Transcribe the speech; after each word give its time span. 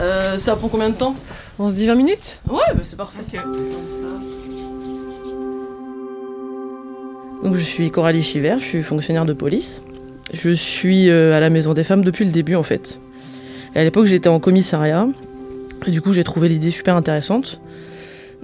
Euh, 0.00 0.38
ça 0.38 0.56
prend 0.56 0.68
combien 0.68 0.88
de 0.88 0.94
temps 0.94 1.14
On 1.58 1.68
se 1.68 1.74
dit 1.74 1.86
20 1.86 1.94
minutes 1.94 2.40
Ouais, 2.48 2.58
bah 2.74 2.80
c'est 2.82 2.96
parfait. 2.96 3.22
Donc 7.42 7.54
je 7.54 7.60
suis 7.60 7.90
Coralie 7.90 8.22
Chiver, 8.22 8.56
je 8.58 8.64
suis 8.64 8.82
fonctionnaire 8.82 9.26
de 9.26 9.32
police. 9.32 9.82
Je 10.32 10.50
suis 10.50 11.10
euh, 11.10 11.34
à 11.34 11.40
la 11.40 11.50
Maison 11.50 11.74
des 11.74 11.84
Femmes 11.84 12.04
depuis 12.04 12.24
le 12.24 12.30
début 12.30 12.54
en 12.54 12.62
fait. 12.62 12.98
Et 13.74 13.80
à 13.80 13.84
l'époque 13.84 14.06
j'étais 14.06 14.28
en 14.28 14.40
commissariat. 14.40 15.06
Et 15.86 15.90
du 15.90 16.00
coup 16.00 16.12
j'ai 16.14 16.24
trouvé 16.24 16.48
l'idée 16.48 16.70
super 16.70 16.96
intéressante. 16.96 17.60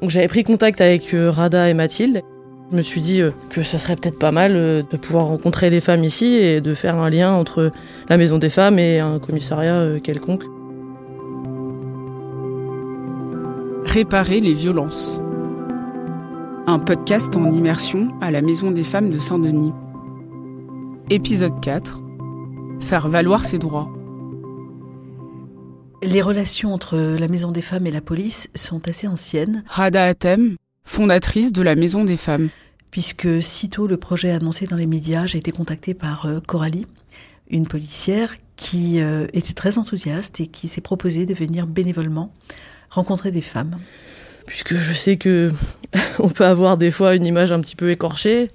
Donc 0.02 0.10
j'avais 0.10 0.28
pris 0.28 0.44
contact 0.44 0.82
avec 0.82 1.14
euh, 1.14 1.30
Rada 1.30 1.70
et 1.70 1.74
Mathilde. 1.74 2.22
Je 2.70 2.76
me 2.76 2.82
suis 2.82 3.00
dit 3.00 3.22
que 3.48 3.62
ça 3.62 3.78
serait 3.78 3.94
peut-être 3.94 4.18
pas 4.18 4.32
mal 4.32 4.54
de 4.54 4.96
pouvoir 4.96 5.26
rencontrer 5.26 5.70
les 5.70 5.80
femmes 5.80 6.02
ici 6.02 6.34
et 6.34 6.60
de 6.60 6.74
faire 6.74 6.96
un 6.96 7.08
lien 7.10 7.30
entre 7.30 7.70
la 8.08 8.16
Maison 8.16 8.38
des 8.38 8.50
Femmes 8.50 8.80
et 8.80 8.98
un 8.98 9.20
commissariat 9.20 10.00
quelconque. 10.02 10.42
Réparer 13.86 14.40
les 14.40 14.52
violences. 14.52 15.22
Un 16.66 16.78
podcast 16.78 17.34
en 17.36 17.50
immersion 17.50 18.08
à 18.20 18.30
la 18.30 18.42
Maison 18.42 18.70
des 18.70 18.82
Femmes 18.84 19.10
de 19.10 19.16
Saint-Denis. 19.16 19.72
Épisode 21.08 21.60
4. 21.62 22.02
Faire 22.80 23.08
valoir 23.08 23.46
ses 23.46 23.58
droits. 23.58 23.88
Les 26.02 26.20
relations 26.20 26.74
entre 26.74 26.98
la 26.98 27.28
Maison 27.28 27.52
des 27.52 27.62
Femmes 27.62 27.86
et 27.86 27.90
la 27.90 28.02
police 28.02 28.48
sont 28.54 28.86
assez 28.88 29.06
anciennes. 29.06 29.62
Rada 29.66 30.04
Atem, 30.04 30.56
fondatrice 30.84 31.52
de 31.52 31.62
la 31.62 31.76
Maison 31.76 32.04
des 32.04 32.18
Femmes. 32.18 32.48
Puisque 32.90 33.42
sitôt 33.42 33.86
le 33.86 33.96
projet 33.96 34.30
annoncé 34.30 34.66
dans 34.66 34.76
les 34.76 34.86
médias, 34.86 35.26
j'ai 35.26 35.38
été 35.38 35.52
contactée 35.52 35.94
par 35.94 36.26
euh, 36.26 36.40
Coralie, 36.40 36.86
une 37.48 37.66
policière 37.66 38.34
qui 38.56 39.00
euh, 39.00 39.26
était 39.32 39.54
très 39.54 39.78
enthousiaste 39.78 40.40
et 40.40 40.48
qui 40.48 40.66
s'est 40.68 40.80
proposée 40.80 41.24
de 41.24 41.34
venir 41.34 41.66
bénévolement 41.66 42.32
rencontrer 42.90 43.30
des 43.30 43.42
femmes 43.42 43.78
Puisque 44.46 44.74
je 44.74 44.94
sais 44.94 45.16
que 45.16 45.52
on 46.18 46.28
peut 46.28 46.44
avoir 46.44 46.76
des 46.76 46.90
fois 46.90 47.14
une 47.14 47.26
image 47.26 47.52
un 47.52 47.60
petit 47.60 47.76
peu 47.76 47.90
écorchée, 47.90 48.48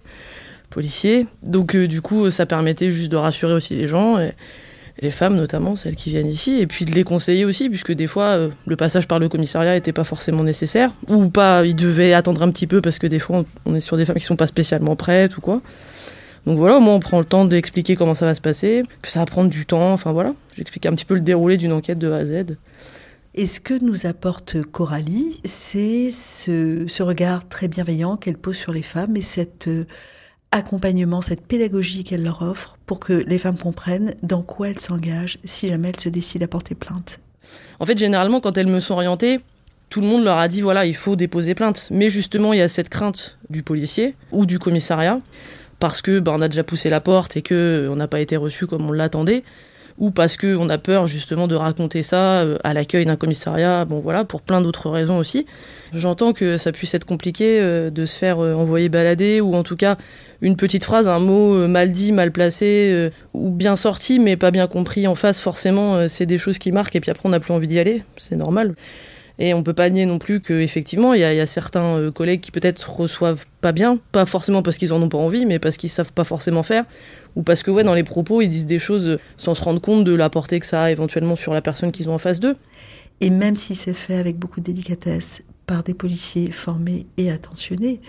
policier. 0.69 1.27
Donc 1.43 1.75
euh, 1.75 1.87
du 1.87 2.01
coup, 2.01 2.31
ça 2.31 2.45
permettait 2.45 2.91
juste 2.91 3.11
de 3.11 3.17
rassurer 3.17 3.53
aussi 3.53 3.75
les 3.75 3.87
gens, 3.87 4.19
et, 4.19 4.31
les 5.01 5.11
femmes 5.11 5.35
notamment, 5.35 5.75
celles 5.75 5.95
qui 5.95 6.09
viennent 6.09 6.27
ici, 6.27 6.59
et 6.59 6.67
puis 6.67 6.85
de 6.85 6.91
les 6.91 7.03
conseiller 7.03 7.45
aussi, 7.45 7.69
puisque 7.69 7.91
des 7.91 8.07
fois, 8.07 8.25
euh, 8.25 8.49
le 8.67 8.75
passage 8.75 9.07
par 9.07 9.19
le 9.19 9.29
commissariat 9.29 9.73
n'était 9.73 9.93
pas 9.93 10.03
forcément 10.03 10.43
nécessaire, 10.43 10.91
ou 11.07 11.29
pas, 11.29 11.65
ils 11.65 11.75
devaient 11.75 12.13
attendre 12.13 12.43
un 12.43 12.51
petit 12.51 12.67
peu, 12.67 12.81
parce 12.81 12.99
que 12.99 13.07
des 13.07 13.19
fois, 13.19 13.43
on 13.65 13.75
est 13.75 13.79
sur 13.79 13.97
des 13.97 14.05
femmes 14.05 14.17
qui 14.17 14.25
sont 14.25 14.35
pas 14.35 14.47
spécialement 14.47 14.95
prêtes 14.95 15.37
ou 15.37 15.41
quoi. 15.41 15.61
Donc 16.45 16.57
voilà, 16.57 16.77
au 16.77 16.79
moins 16.79 16.95
on 16.95 16.99
prend 16.99 17.19
le 17.19 17.25
temps 17.25 17.45
d'expliquer 17.45 17.95
comment 17.95 18.15
ça 18.15 18.25
va 18.25 18.33
se 18.33 18.41
passer, 18.41 18.83
que 19.01 19.09
ça 19.09 19.19
va 19.19 19.25
prendre 19.25 19.49
du 19.49 19.65
temps, 19.65 19.93
enfin 19.93 20.11
voilà. 20.11 20.33
J'explique 20.57 20.85
un 20.87 20.91
petit 20.91 21.05
peu 21.05 21.13
le 21.13 21.21
déroulé 21.21 21.57
d'une 21.57 21.71
enquête 21.71 21.99
de 21.99 22.11
A 22.11 22.17
à 22.17 22.25
Z. 22.25 22.57
Et 23.33 23.45
ce 23.45 23.61
que 23.61 23.73
nous 23.73 24.05
apporte 24.05 24.61
Coralie, 24.61 25.39
c'est 25.45 26.11
ce, 26.11 27.01
regard 27.01 27.47
très 27.47 27.69
bienveillant 27.69 28.17
qu'elle 28.17 28.37
pose 28.37 28.57
sur 28.57 28.73
les 28.73 28.81
femmes 28.81 29.15
et 29.15 29.21
cet 29.21 29.69
euh, 29.69 29.85
accompagnement, 30.51 31.21
cette 31.21 31.45
pédagogie 31.47 32.03
qu'elle 32.03 32.23
leur 32.23 32.41
offre 32.41 32.77
pour 32.85 32.99
que 32.99 33.13
les 33.13 33.37
femmes 33.37 33.57
comprennent 33.57 34.15
dans 34.21 34.41
quoi 34.41 34.69
elles 34.69 34.79
s'engagent 34.79 35.39
si 35.45 35.69
jamais 35.69 35.89
elles 35.89 35.99
se 35.99 36.09
décident 36.09 36.43
à 36.43 36.49
porter 36.49 36.75
plainte? 36.75 37.21
En 37.79 37.85
fait, 37.85 37.97
généralement, 37.97 38.41
quand 38.41 38.57
elles 38.57 38.67
me 38.67 38.81
sont 38.81 38.95
orientées, 38.95 39.39
tout 39.89 40.01
le 40.01 40.07
monde 40.07 40.25
leur 40.25 40.37
a 40.37 40.49
dit 40.49 40.59
voilà, 40.59 40.85
il 40.85 40.95
faut 40.95 41.15
déposer 41.15 41.55
plainte. 41.55 41.87
Mais 41.89 42.09
justement, 42.09 42.51
il 42.51 42.59
y 42.59 42.61
a 42.61 42.67
cette 42.67 42.89
crainte 42.89 43.37
du 43.49 43.63
policier 43.63 44.13
ou 44.33 44.45
du 44.45 44.59
commissariat 44.59 45.21
parce 45.79 46.01
que 46.01 46.19
bah, 46.19 46.33
on 46.35 46.41
a 46.41 46.49
déjà 46.49 46.65
poussé 46.65 46.89
la 46.89 46.99
porte 46.99 47.37
et 47.37 47.41
que 47.41 47.87
on 47.89 47.95
n'a 47.95 48.09
pas 48.09 48.19
été 48.19 48.35
reçu 48.35 48.67
comme 48.67 48.89
on 48.89 48.91
l'attendait 48.91 49.43
ou 50.01 50.09
parce 50.09 50.35
qu'on 50.35 50.67
a 50.67 50.79
peur 50.79 51.05
justement 51.05 51.47
de 51.47 51.53
raconter 51.53 52.01
ça 52.01 52.41
euh, 52.41 52.57
à 52.63 52.73
l'accueil 52.73 53.05
d'un 53.05 53.15
commissariat, 53.15 53.85
bon 53.85 53.99
voilà, 53.99 54.25
pour 54.25 54.41
plein 54.41 54.59
d'autres 54.59 54.89
raisons 54.89 55.19
aussi. 55.19 55.45
J'entends 55.93 56.33
que 56.33 56.57
ça 56.57 56.71
puisse 56.71 56.95
être 56.95 57.05
compliqué 57.05 57.59
euh, 57.61 57.91
de 57.91 58.07
se 58.07 58.17
faire 58.17 58.39
euh, 58.39 58.55
envoyer 58.55 58.89
balader, 58.89 59.41
ou 59.41 59.53
en 59.53 59.61
tout 59.61 59.75
cas 59.75 59.97
une 60.41 60.55
petite 60.55 60.83
phrase, 60.83 61.07
un 61.07 61.19
mot 61.19 61.67
mal 61.67 61.91
dit, 61.91 62.11
mal 62.11 62.31
placé, 62.31 63.11
ou 63.35 63.51
bien 63.51 63.75
sorti, 63.75 64.17
mais 64.17 64.37
pas 64.37 64.49
bien 64.49 64.65
compris 64.65 65.05
en 65.05 65.13
face, 65.13 65.39
forcément, 65.39 66.07
c'est 66.07 66.25
des 66.25 66.39
choses 66.39 66.57
qui 66.57 66.71
marquent, 66.71 66.95
et 66.95 66.99
puis 66.99 67.11
après 67.11 67.29
on 67.29 67.29
n'a 67.29 67.39
plus 67.39 67.53
envie 67.53 67.67
d'y 67.67 67.77
aller, 67.77 68.01
c'est 68.17 68.35
normal. 68.35 68.73
Et 69.43 69.55
on 69.55 69.63
peut 69.63 69.73
pas 69.73 69.89
nier 69.89 70.05
non 70.05 70.19
plus 70.19 70.39
qu'effectivement, 70.39 71.15
il 71.15 71.21
y, 71.21 71.23
a 71.23 71.45
certains 71.47 71.97
euh, 71.97 72.11
collègues 72.11 72.41
qui 72.41 72.51
peut-être 72.51 72.87
reçoivent 72.91 73.47
pas 73.59 73.71
bien, 73.71 73.97
pas 74.11 74.27
forcément 74.27 74.61
parce 74.61 74.77
qu'ils 74.77 74.93
en 74.93 75.01
ont 75.01 75.09
pas 75.09 75.17
envie, 75.17 75.47
mais 75.47 75.57
parce 75.57 75.77
qu'ils 75.77 75.89
savent 75.89 76.13
pas 76.13 76.23
forcément 76.23 76.61
faire, 76.61 76.85
ou 77.35 77.41
parce 77.41 77.63
que 77.63 77.71
ouais, 77.71 77.83
dans 77.83 77.95
les 77.95 78.03
propos, 78.03 78.43
ils 78.43 78.49
disent 78.49 78.67
des 78.67 78.77
choses 78.77 79.17
sans 79.37 79.55
se 79.55 79.63
rendre 79.63 79.81
compte 79.81 80.03
de 80.03 80.13
la 80.13 80.29
portée 80.29 80.59
que 80.59 80.67
ça 80.67 80.83
a 80.83 80.91
éventuellement 80.91 81.35
sur 81.35 81.55
la 81.55 81.63
personne 81.63 81.91
qu'ils 81.91 82.07
ont 82.07 82.13
en 82.13 82.19
face 82.19 82.39
d'eux. 82.39 82.55
Et 83.19 83.31
même 83.31 83.55
si 83.55 83.73
c'est 83.73 83.95
fait 83.95 84.17
avec 84.17 84.37
beaucoup 84.37 84.59
de 84.59 84.65
délicatesse 84.65 85.41
par 85.65 85.81
des 85.81 85.95
policiers 85.95 86.51
formés 86.51 87.07
et 87.17 87.31
attentionnés, 87.31 87.99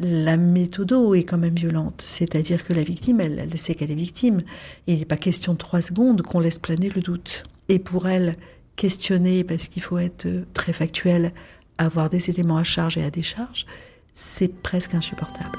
la 0.00 0.36
méthode 0.36 0.92
est 1.14 1.22
quand 1.22 1.38
même 1.38 1.54
violente. 1.54 2.02
C'est-à-dire 2.02 2.64
que 2.64 2.72
la 2.72 2.82
victime, 2.82 3.20
elle, 3.20 3.38
elle 3.38 3.56
sait 3.56 3.76
qu'elle 3.76 3.92
est 3.92 3.94
victime. 3.94 4.40
il 4.88 4.98
n'est 4.98 5.04
pas 5.04 5.16
question 5.16 5.52
de 5.52 5.58
trois 5.58 5.80
secondes 5.80 6.22
qu'on 6.22 6.40
laisse 6.40 6.58
planer 6.58 6.88
le 6.92 7.02
doute. 7.02 7.44
Et 7.68 7.78
pour 7.78 8.08
elle, 8.08 8.36
questionner, 8.76 9.44
parce 9.44 9.68
qu'il 9.68 9.82
faut 9.82 9.98
être 9.98 10.26
euh, 10.26 10.44
très 10.54 10.72
factuel, 10.72 11.32
avoir 11.78 12.08
des 12.08 12.30
éléments 12.30 12.58
à 12.58 12.64
charge 12.64 12.96
et 12.96 13.04
à 13.04 13.10
décharge, 13.10 13.66
c'est 14.14 14.48
presque 14.48 14.94
insupportable. 14.94 15.58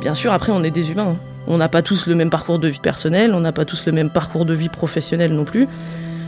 Bien 0.00 0.14
sûr, 0.14 0.32
après, 0.32 0.52
on 0.52 0.62
est 0.64 0.70
des 0.70 0.90
humains. 0.90 1.10
Hein. 1.10 1.16
On 1.46 1.56
n'a 1.58 1.68
pas 1.68 1.82
tous 1.82 2.06
le 2.06 2.14
même 2.14 2.30
parcours 2.30 2.58
de 2.58 2.68
vie 2.68 2.78
personnel, 2.78 3.34
on 3.34 3.40
n'a 3.40 3.52
pas 3.52 3.64
tous 3.64 3.86
le 3.86 3.92
même 3.92 4.10
parcours 4.10 4.44
de 4.44 4.54
vie 4.54 4.68
professionnel 4.68 5.32
non 5.32 5.44
plus. 5.44 5.66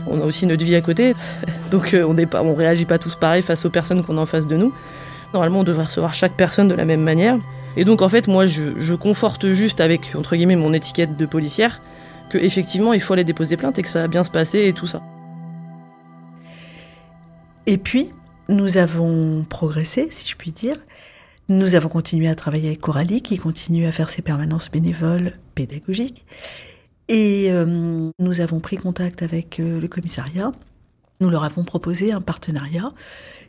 On 0.05 0.21
a 0.21 0.25
aussi 0.25 0.45
notre 0.45 0.65
vie 0.65 0.75
à 0.75 0.81
côté, 0.81 1.15
donc 1.71 1.93
euh, 1.93 2.03
on 2.05 2.13
ne 2.13 2.55
réagit 2.55 2.85
pas 2.85 2.99
tous 2.99 3.15
pareil 3.15 3.41
face 3.41 3.65
aux 3.65 3.69
personnes 3.69 4.03
qu'on 4.03 4.17
a 4.17 4.21
en 4.21 4.25
face 4.25 4.47
de 4.47 4.57
nous. 4.57 4.73
Normalement, 5.33 5.59
on 5.59 5.63
devrait 5.63 5.85
recevoir 5.85 6.13
chaque 6.13 6.33
personne 6.33 6.67
de 6.67 6.75
la 6.75 6.85
même 6.85 7.01
manière. 7.01 7.37
Et 7.75 7.85
donc 7.85 8.01
en 8.01 8.09
fait, 8.09 8.27
moi, 8.27 8.45
je, 8.45 8.93
conforte 8.95 9.51
juste 9.53 9.79
avec 9.79 10.15
entre 10.15 10.35
guillemets 10.35 10.55
mon 10.55 10.73
étiquette 10.73 11.17
de 11.17 11.25
policière 11.25 11.81
que 12.29 12.37
effectivement, 12.37 12.93
il 12.93 13.01
faut 13.01 13.13
aller 13.13 13.23
déposer 13.23 13.57
plainte 13.57 13.79
et 13.79 13.81
que 13.81 13.89
ça 13.89 14.01
va 14.01 14.07
bien 14.07 14.23
se 14.23 14.31
passer 14.31 14.67
et 14.67 14.73
tout 14.73 14.87
ça. 14.87 15.01
Et 17.65 17.77
puis, 17.77 18.09
nous 18.49 18.77
avons 18.77 19.45
progressé, 19.47 20.07
si 20.09 20.27
je 20.27 20.35
puis 20.35 20.51
dire. 20.51 20.75
Nous 21.49 21.75
avons 21.75 21.89
continué 21.89 22.27
à 22.27 22.35
travailler 22.35 22.67
avec 22.67 22.81
Coralie, 22.81 23.21
qui 23.21 23.37
continue 23.37 23.85
à 23.85 23.91
faire 23.91 24.09
ses 24.09 24.21
permanences 24.21 24.71
bénévoles 24.71 25.33
pédagogiques. 25.55 26.25
Et 27.09 27.47
euh, 27.51 28.09
nous 28.17 28.41
avons 28.41 28.59
pris 28.59 28.77
contact 28.77 29.21
avec 29.21 29.59
euh, 29.59 29.79
le 29.79 29.87
commissariat. 29.87 30.51
Nous 31.19 31.29
leur 31.29 31.43
avons 31.43 31.63
proposé 31.63 32.11
un 32.11 32.21
partenariat 32.21 32.91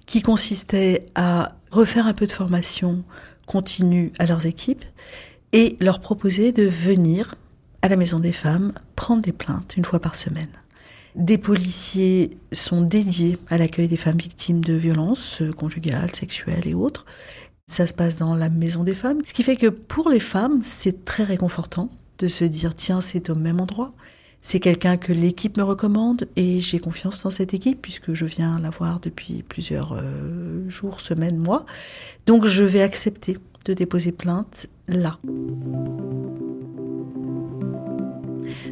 qui 0.06 0.22
consistait 0.22 1.06
à 1.14 1.54
refaire 1.70 2.06
un 2.06 2.14
peu 2.14 2.26
de 2.26 2.32
formation 2.32 3.04
continue 3.46 4.12
à 4.18 4.26
leurs 4.26 4.46
équipes 4.46 4.84
et 5.52 5.76
leur 5.80 6.00
proposer 6.00 6.52
de 6.52 6.64
venir 6.64 7.34
à 7.82 7.88
la 7.88 7.96
Maison 7.96 8.18
des 8.18 8.32
Femmes 8.32 8.72
prendre 8.96 9.22
des 9.22 9.32
plaintes 9.32 9.76
une 9.76 9.84
fois 9.84 10.00
par 10.00 10.14
semaine. 10.14 10.48
Des 11.14 11.38
policiers 11.38 12.36
sont 12.50 12.82
dédiés 12.82 13.38
à 13.48 13.56
l'accueil 13.56 13.86
des 13.86 13.96
femmes 13.96 14.18
victimes 14.18 14.64
de 14.64 14.72
violences 14.72 15.42
conjugales, 15.56 16.14
sexuelles 16.14 16.66
et 16.66 16.74
autres. 16.74 17.06
Ça 17.66 17.86
se 17.86 17.94
passe 17.94 18.16
dans 18.16 18.34
la 18.34 18.48
Maison 18.48 18.82
des 18.82 18.94
Femmes, 18.94 19.20
ce 19.24 19.32
qui 19.32 19.42
fait 19.42 19.56
que 19.56 19.68
pour 19.68 20.10
les 20.10 20.20
femmes, 20.20 20.60
c'est 20.62 21.04
très 21.04 21.24
réconfortant 21.24 21.88
de 22.18 22.28
se 22.28 22.44
dire 22.44 22.74
tiens, 22.74 23.00
c'est 23.00 23.30
au 23.30 23.34
même 23.34 23.60
endroit. 23.60 23.92
C'est 24.46 24.60
quelqu'un 24.60 24.98
que 24.98 25.10
l'équipe 25.10 25.56
me 25.56 25.62
recommande 25.62 26.28
et 26.36 26.60
j'ai 26.60 26.78
confiance 26.78 27.22
dans 27.22 27.30
cette 27.30 27.54
équipe 27.54 27.80
puisque 27.80 28.12
je 28.12 28.26
viens 28.26 28.60
la 28.60 28.68
voir 28.68 29.00
depuis 29.00 29.42
plusieurs 29.42 29.94
euh, 29.94 30.68
jours, 30.68 31.00
semaines, 31.00 31.38
mois. 31.38 31.64
Donc 32.26 32.44
je 32.44 32.62
vais 32.62 32.82
accepter 32.82 33.38
de 33.64 33.72
déposer 33.72 34.12
plainte 34.12 34.66
là. 34.86 35.18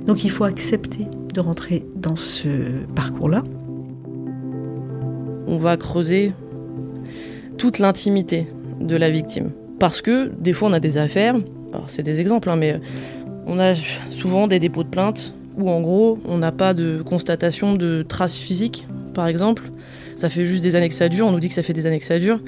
Donc 0.07 0.25
il 0.25 0.31
faut 0.31 0.45
accepter 0.45 1.07
de 1.33 1.41
rentrer 1.41 1.87
dans 1.97 2.17
ce 2.17 2.85
parcours-là. 2.95 3.43
On 5.47 5.57
va 5.57 5.79
creuser 5.79 6.33
toute 7.57 7.79
l'intimité 7.79 8.47
de 8.79 8.95
la 8.95 9.09
victime. 9.09 9.53
Parce 9.79 10.03
que 10.03 10.31
des 10.39 10.53
fois 10.53 10.69
on 10.69 10.75
a 10.75 10.81
des 10.81 10.99
affaires, 10.99 11.35
alors 11.73 11.89
c'est 11.89 12.03
des 12.03 12.21
exemples, 12.21 12.51
hein, 12.51 12.57
mais 12.57 12.79
on 13.47 13.59
a 13.59 13.75
souvent 14.11 14.49
des 14.49 14.59
dépôts 14.59 14.85
de 14.85 14.91
plainte 14.91 15.35
où 15.57 15.71
en 15.71 15.81
gros 15.81 16.19
on 16.27 16.39
n'a 16.39 16.53
pas 16.53 16.75
de 16.75 17.03
constatation 17.03 17.75
de 17.75 18.05
traces 18.07 18.39
physiques, 18.39 18.87
par 19.15 19.27
exemple. 19.27 19.71
Ça 20.15 20.29
fait 20.29 20.45
juste 20.45 20.63
des 20.63 20.75
années 20.75 20.89
que 20.89 20.95
ça 20.95 21.09
dure, 21.09 21.27
on 21.27 21.33
nous 21.33 21.41
dit 21.41 21.49
que 21.49 21.55
ça 21.55 21.63
fait 21.63 21.73
des 21.73 21.87
années 21.87 22.01
que 22.01 22.05
ça 22.05 22.19
dure. 22.19 22.41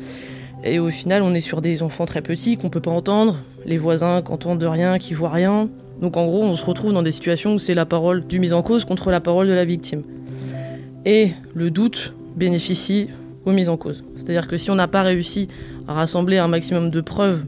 Et 0.64 0.78
au 0.78 0.88
final, 0.88 1.22
on 1.22 1.34
est 1.34 1.42
sur 1.42 1.60
des 1.60 1.82
enfants 1.82 2.06
très 2.06 2.22
petits 2.22 2.56
qu'on 2.56 2.70
peut 2.70 2.80
pas 2.80 2.90
entendre, 2.90 3.38
les 3.66 3.76
voisins 3.76 4.22
qui 4.22 4.32
entendent 4.32 4.58
de 4.58 4.66
rien, 4.66 4.98
qui 4.98 5.12
voient 5.12 5.30
rien. 5.30 5.68
Donc 6.00 6.16
en 6.16 6.26
gros, 6.26 6.42
on 6.42 6.56
se 6.56 6.64
retrouve 6.64 6.92
dans 6.92 7.02
des 7.02 7.12
situations 7.12 7.54
où 7.54 7.58
c'est 7.58 7.74
la 7.74 7.86
parole 7.86 8.26
du 8.26 8.38
mis 8.38 8.52
en 8.52 8.62
cause 8.62 8.84
contre 8.84 9.10
la 9.10 9.20
parole 9.20 9.46
de 9.46 9.52
la 9.52 9.64
victime. 9.64 10.02
Et 11.04 11.30
le 11.54 11.70
doute 11.70 12.14
bénéficie 12.34 13.08
aux 13.44 13.52
mises 13.52 13.68
en 13.68 13.76
cause. 13.76 14.04
C'est-à-dire 14.16 14.48
que 14.48 14.56
si 14.56 14.70
on 14.70 14.74
n'a 14.74 14.88
pas 14.88 15.02
réussi 15.02 15.48
à 15.86 15.92
rassembler 15.92 16.38
un 16.38 16.48
maximum 16.48 16.90
de 16.90 17.00
preuves, 17.02 17.44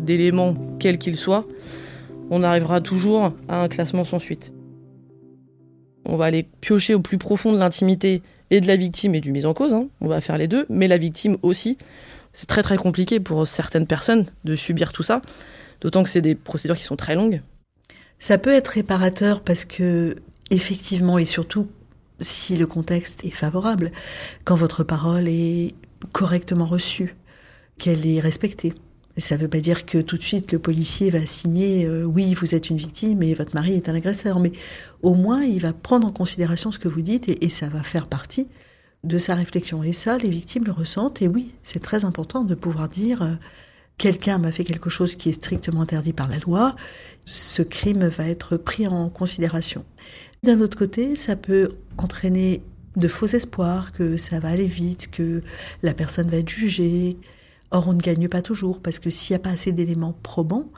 d'éléments, 0.00 0.56
quels 0.80 0.98
qu'ils 0.98 1.16
soient, 1.16 1.46
on 2.30 2.42
arrivera 2.42 2.80
toujours 2.80 3.32
à 3.48 3.62
un 3.62 3.68
classement 3.68 4.04
sans 4.04 4.18
suite. 4.18 4.55
On 6.08 6.16
va 6.16 6.26
aller 6.26 6.44
piocher 6.60 6.94
au 6.94 7.00
plus 7.00 7.18
profond 7.18 7.52
de 7.52 7.58
l'intimité 7.58 8.22
et 8.50 8.60
de 8.60 8.66
la 8.66 8.76
victime 8.76 9.14
et 9.14 9.20
du 9.20 9.32
mise 9.32 9.44
en 9.46 9.54
cause, 9.54 9.74
hein. 9.74 9.88
on 10.00 10.08
va 10.08 10.20
faire 10.20 10.38
les 10.38 10.46
deux, 10.46 10.66
mais 10.68 10.86
la 10.88 10.98
victime 10.98 11.36
aussi. 11.42 11.78
C'est 12.32 12.46
très 12.46 12.62
très 12.62 12.76
compliqué 12.76 13.18
pour 13.18 13.46
certaines 13.46 13.86
personnes 13.86 14.26
de 14.44 14.54
subir 14.54 14.92
tout 14.92 15.02
ça, 15.02 15.22
d'autant 15.80 16.02
que 16.02 16.10
c'est 16.10 16.20
des 16.20 16.34
procédures 16.34 16.76
qui 16.76 16.84
sont 16.84 16.96
très 16.96 17.14
longues. 17.14 17.42
Ça 18.18 18.38
peut 18.38 18.52
être 18.52 18.68
réparateur 18.68 19.40
parce 19.40 19.64
que, 19.64 20.16
effectivement, 20.50 21.18
et 21.18 21.24
surtout 21.24 21.66
si 22.20 22.56
le 22.56 22.66
contexte 22.66 23.24
est 23.24 23.30
favorable, 23.30 23.90
quand 24.44 24.54
votre 24.54 24.84
parole 24.84 25.28
est 25.28 25.74
correctement 26.12 26.66
reçue, 26.66 27.14
qu'elle 27.78 28.06
est 28.06 28.20
respectée. 28.20 28.72
Ça 29.18 29.36
ne 29.36 29.42
veut 29.42 29.48
pas 29.48 29.60
dire 29.60 29.86
que 29.86 29.98
tout 29.98 30.16
de 30.16 30.22
suite 30.22 30.52
le 30.52 30.58
policier 30.58 31.08
va 31.10 31.24
signer 31.24 31.86
euh, 31.86 32.04
oui, 32.04 32.34
vous 32.34 32.54
êtes 32.54 32.68
une 32.68 32.76
victime 32.76 33.22
et 33.22 33.32
votre 33.34 33.54
mari 33.54 33.74
est 33.74 33.88
un 33.88 33.94
agresseur, 33.94 34.40
mais 34.40 34.52
au 35.02 35.14
moins 35.14 35.42
il 35.42 35.60
va 35.60 35.72
prendre 35.72 36.06
en 36.06 36.10
considération 36.10 36.70
ce 36.70 36.78
que 36.78 36.88
vous 36.88 37.00
dites 37.00 37.28
et, 37.28 37.48
ça 37.48 37.68
va 37.68 37.82
faire 37.82 38.08
partie 38.08 38.46
de 39.04 39.18
sa 39.18 39.34
réflexion. 39.34 39.82
Et 39.82 39.92
ça, 39.92 40.18
les 40.18 40.28
victimes 40.28 40.64
le 40.64 40.72
ressentent 40.72 41.22
et 41.22 41.28
oui, 41.28 41.54
c'est 41.62 41.82
très 41.82 42.04
important 42.04 42.44
de 42.44 42.54
pouvoir 42.54 42.88
dire 42.88 43.22
euh, 43.22 43.34
quelqu'un 43.96 44.36
m'a 44.36 44.52
fait 44.52 44.64
quelque 44.64 44.90
chose 44.90 45.16
qui 45.16 45.30
est 45.30 45.32
strictement 45.32 45.80
interdit 45.80 46.12
par 46.12 46.28
la 46.28 46.38
loi, 46.38 46.76
ce 47.24 47.62
crime 47.62 48.06
va 48.08 48.28
être 48.28 48.56
pris 48.56 48.86
en 48.86 49.08
considération. 49.08 49.84
D'un 50.42 50.60
autre 50.60 50.76
côté, 50.76 51.16
ça 51.16 51.36
peut 51.36 51.70
entraîner 51.96 52.62
de 52.96 53.08
faux 53.08 53.26
espoirs, 53.26 53.92
que 53.92 54.16
ça 54.16 54.40
va 54.40 54.48
aller 54.48 54.66
vite, 54.66 55.10
que 55.10 55.42
la 55.82 55.94
personne 55.94 56.30
va 56.30 56.38
être 56.38 56.48
jugée. 56.48 57.16
Or, 57.70 57.88
on 57.88 57.94
ne 57.94 58.00
gagne 58.00 58.28
pas 58.28 58.42
toujours, 58.42 58.80
parce 58.80 58.98
que 58.98 59.10
s'il 59.10 59.34
n'y 59.34 59.40
a 59.40 59.42
pas 59.42 59.50
assez 59.50 59.72
d'éléments 59.72 60.16
probants, 60.22 60.70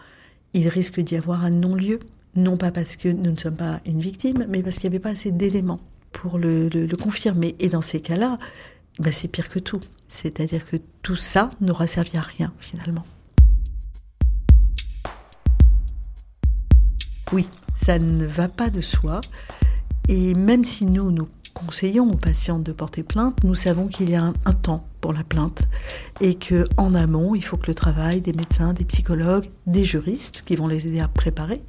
il 0.54 0.68
risque 0.68 1.00
d'y 1.00 1.16
avoir 1.16 1.44
un 1.44 1.50
non-lieu. 1.50 2.00
Non 2.34 2.56
pas 2.56 2.70
parce 2.70 2.96
que 2.96 3.08
nous 3.08 3.32
ne 3.32 3.36
sommes 3.36 3.56
pas 3.56 3.80
une 3.84 4.00
victime, 4.00 4.46
mais 4.48 4.62
parce 4.62 4.76
qu'il 4.78 4.88
n'y 4.88 4.96
avait 4.96 5.02
pas 5.02 5.10
assez 5.10 5.32
d'éléments 5.32 5.80
pour 6.12 6.38
le, 6.38 6.88
confirmer. 6.96 7.56
Et 7.58 7.68
dans 7.68 7.82
ces 7.82 8.00
cas-là, 8.00 8.38
bah, 8.98 9.12
c'est 9.12 9.28
pire 9.28 9.48
que 9.48 9.58
tout. 9.58 9.80
C'est-à-dire 10.08 10.64
que 10.64 10.76
tout 11.02 11.16
ça 11.16 11.50
n'aura 11.60 11.86
servi 11.86 12.16
à 12.16 12.22
rien, 12.22 12.52
finalement. 12.58 13.04
Oui, 17.32 17.46
ça 17.74 17.98
ne 17.98 18.24
va 18.24 18.48
pas 18.48 18.70
de 18.70 18.80
soi. 18.80 19.20
Et 20.08 20.34
même 20.34 20.64
si 20.64 20.86
nous, 20.86 21.10
nous 21.10 21.28
conseillons 21.58 22.10
aux 22.10 22.16
patientes 22.16 22.62
de 22.62 22.72
porter 22.72 23.02
plainte, 23.02 23.42
nous 23.42 23.54
savons 23.54 23.88
qu'il 23.88 24.10
y 24.10 24.14
a 24.14 24.22
un, 24.24 24.52
temps 24.52 24.86
pour 25.00 25.12
la 25.12 25.24
plainte 25.24 25.64
et 26.20 26.34
que 26.34 26.64
en 26.76 26.94
amont, 26.94 27.34
il 27.34 27.42
faut 27.42 27.56
que 27.56 27.66
le 27.66 27.74
travail 27.74 28.20
des 28.20 28.32
médecins, 28.32 28.72
des 28.72 28.84
psychologues, 28.84 29.48
des 29.66 29.84
juristes 29.84 30.42
qui 30.46 30.56
vont 30.56 30.68
les 30.68 30.86
aider 30.86 31.00
à 31.00 31.08
préparer 31.08 31.60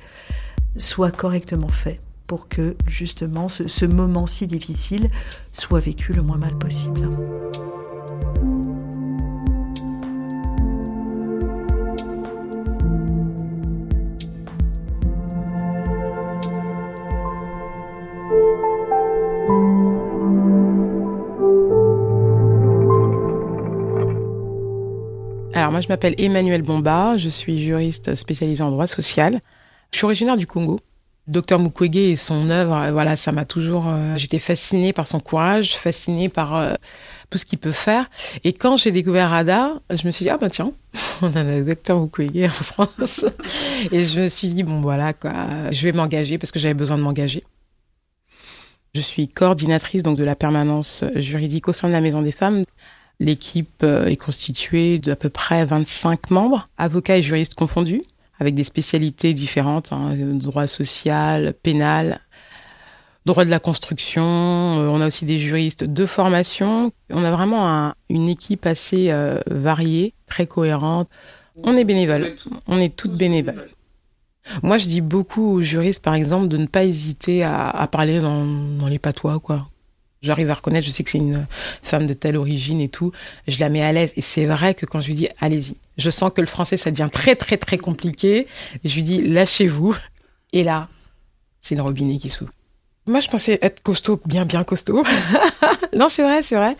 soit 0.77 1.11
correctement 1.11 1.69
fait 1.69 2.01
pour 2.27 2.47
que 2.47 2.75
justement 2.85 3.49
ce, 3.49 3.67
ce 3.67 3.85
moment 3.85 4.27
si 4.27 4.45
difficile 4.45 5.09
soit 5.53 5.79
vécu 5.79 6.13
le 6.13 6.21
moins 6.21 6.37
mal 6.37 6.55
possible. 6.57 7.09
Moi 25.71 25.81
je 25.81 25.87
m'appelle 25.87 26.15
Emmanuel 26.17 26.61
Bomba, 26.61 27.17
je 27.17 27.29
suis 27.29 27.61
juriste 27.61 28.15
spécialisée 28.15 28.63
en 28.63 28.71
droit 28.71 28.87
social. 28.87 29.39
Je 29.91 29.97
suis 29.97 30.05
originaire 30.05 30.37
du 30.37 30.47
Congo. 30.47 30.79
Docteur 31.27 31.59
Mukwege 31.59 31.97
et 31.97 32.15
son 32.15 32.49
œuvre, 32.49 32.75
euh, 32.75 32.91
voilà, 32.91 33.15
ça 33.15 33.31
m'a 33.31 33.45
toujours. 33.45 33.85
Euh, 33.87 34.17
j'étais 34.17 34.39
fascinée 34.39 34.93
par 34.93 35.05
son 35.05 35.19
courage, 35.19 35.75
fascinée 35.75 36.27
par 36.27 36.55
euh, 36.55 36.73
tout 37.29 37.37
ce 37.37 37.45
qu'il 37.45 37.59
peut 37.59 37.71
faire. 37.71 38.09
Et 38.43 38.51
quand 38.51 38.77
j'ai 38.77 38.91
découvert 38.91 39.29
Rada, 39.29 39.73
je 39.91 40.07
me 40.07 40.11
suis 40.11 40.25
dit 40.25 40.31
ah 40.31 40.37
bah 40.37 40.49
tiens, 40.49 40.71
on 41.21 41.31
a 41.35 41.41
un 41.41 41.61
docteur 41.61 41.99
Mukwege 41.99 42.45
en 42.45 42.49
France. 42.49 43.25
et 43.91 44.03
je 44.03 44.21
me 44.21 44.27
suis 44.27 44.49
dit 44.49 44.63
bon 44.63 44.81
voilà 44.81 45.13
quoi, 45.13 45.33
je 45.69 45.83
vais 45.83 45.91
m'engager 45.91 46.39
parce 46.39 46.51
que 46.51 46.57
j'avais 46.57 46.73
besoin 46.73 46.97
de 46.97 47.03
m'engager. 47.03 47.43
Je 48.95 49.01
suis 49.01 49.27
coordinatrice 49.27 50.01
donc 50.01 50.17
de 50.17 50.23
la 50.23 50.35
permanence 50.35 51.03
juridique 51.15 51.67
au 51.67 51.73
sein 51.73 51.89
de 51.89 51.93
la 51.93 52.01
Maison 52.01 52.23
des 52.23 52.31
Femmes. 52.31 52.63
L'équipe 53.19 53.83
euh, 53.83 54.05
est 54.05 54.15
constituée 54.15 54.97
d'à 54.97 55.15
peu 55.15 55.29
près 55.29 55.65
25 55.65 56.31
membres, 56.31 56.69
avocats 56.77 57.17
et 57.17 57.21
juristes 57.21 57.53
confondus, 57.53 58.01
avec 58.39 58.55
des 58.55 58.63
spécialités 58.63 59.33
différentes, 59.33 59.91
hein, 59.91 60.15
droit 60.15 60.67
social, 60.67 61.53
pénal, 61.61 62.21
droit 63.25 63.43
de 63.43 63.49
la 63.49 63.59
construction. 63.59 64.23
Euh, 64.23 64.87
on 64.87 65.01
a 65.01 65.07
aussi 65.07 65.25
des 65.25 65.37
juristes 65.37 65.83
de 65.83 66.05
formation. 66.05 66.93
On 67.09 67.25
a 67.25 67.31
vraiment 67.31 67.93
une 68.09 68.29
équipe 68.29 68.65
assez 68.65 69.11
euh, 69.11 69.39
variée, 69.47 70.13
très 70.25 70.47
cohérente. 70.47 71.09
On 71.63 71.75
est 71.75 71.83
bénévole. 71.83 72.35
On 72.67 72.79
est 72.79 72.95
toutes 72.95 73.17
bénévoles. 73.17 73.69
Moi, 74.63 74.77
je 74.77 74.87
dis 74.87 75.01
beaucoup 75.01 75.55
aux 75.55 75.61
juristes, 75.61 76.03
par 76.03 76.13
exemple, 76.13 76.47
de 76.47 76.55
ne 76.55 76.67
pas 76.67 76.85
hésiter 76.85 77.43
à, 77.43 77.87
parler 77.91 78.21
dans, 78.21 78.45
dans 78.45 78.87
les 78.87 78.97
patois, 78.97 79.39
quoi. 79.39 79.67
J'arrive 80.21 80.49
à 80.49 80.53
reconnaître, 80.53 80.85
je 80.85 80.91
sais 80.91 81.03
que 81.03 81.09
c'est 81.09 81.17
une 81.17 81.47
femme 81.81 82.05
de 82.05 82.13
telle 82.13 82.35
origine 82.35 82.81
et 82.81 82.89
tout. 82.89 83.13
Je 83.47 83.59
la 83.59 83.69
mets 83.69 83.81
à 83.81 83.93
l'aise. 83.93 84.11
Et 84.17 84.21
c'est 84.21 84.45
vrai 84.45 84.73
que 84.75 84.85
quand 84.85 84.99
je 84.99 85.07
lui 85.07 85.13
dis, 85.13 85.29
allez-y, 85.39 85.75
je 85.97 86.09
sens 86.09 86.31
que 86.35 86.41
le 86.41 86.47
français, 86.47 86.75
ça 86.75 86.91
devient 86.91 87.09
très, 87.11 87.35
très, 87.35 87.57
très 87.57 87.77
compliqué. 87.77 88.47
Je 88.83 88.95
lui 88.95 89.03
dis, 89.03 89.21
lâchez-vous. 89.21 89.95
Et 90.51 90.63
là, 90.63 90.89
c'est 91.61 91.75
le 91.75 91.81
robinet 91.81 92.17
qui 92.17 92.29
s'ouvre. 92.29 92.51
Moi, 93.07 93.21
je 93.21 93.29
pensais 93.29 93.59
être 93.61 93.81
costaud, 93.81 94.19
bien, 94.25 94.45
bien 94.45 94.63
costaud. 94.63 95.03
non, 95.95 96.09
c'est 96.09 96.23
vrai, 96.23 96.43
c'est 96.43 96.55
vrai. 96.55 96.75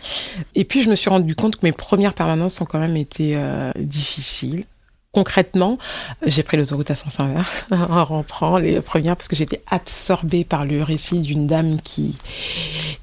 Et 0.54 0.64
puis, 0.64 0.82
je 0.82 0.90
me 0.90 0.94
suis 0.94 1.08
rendu 1.08 1.34
compte 1.34 1.56
que 1.56 1.64
mes 1.64 1.72
premières 1.72 2.14
permanences 2.14 2.60
ont 2.60 2.66
quand 2.66 2.78
même 2.78 2.96
été 2.96 3.32
euh, 3.36 3.72
difficiles 3.76 4.64
concrètement, 5.12 5.76
j'ai 6.24 6.42
pris 6.42 6.56
l'autoroute 6.56 6.90
à 6.90 6.94
sens 6.94 7.18
inverse 7.18 7.66
en 7.72 8.04
rentrant 8.04 8.58
les 8.58 8.80
premières 8.80 9.16
parce 9.16 9.28
que 9.28 9.36
j'étais 9.36 9.60
absorbée 9.68 10.44
par 10.44 10.64
le 10.64 10.82
récit 10.82 11.18
d'une 11.18 11.46
dame 11.46 11.80
qui, 11.82 12.16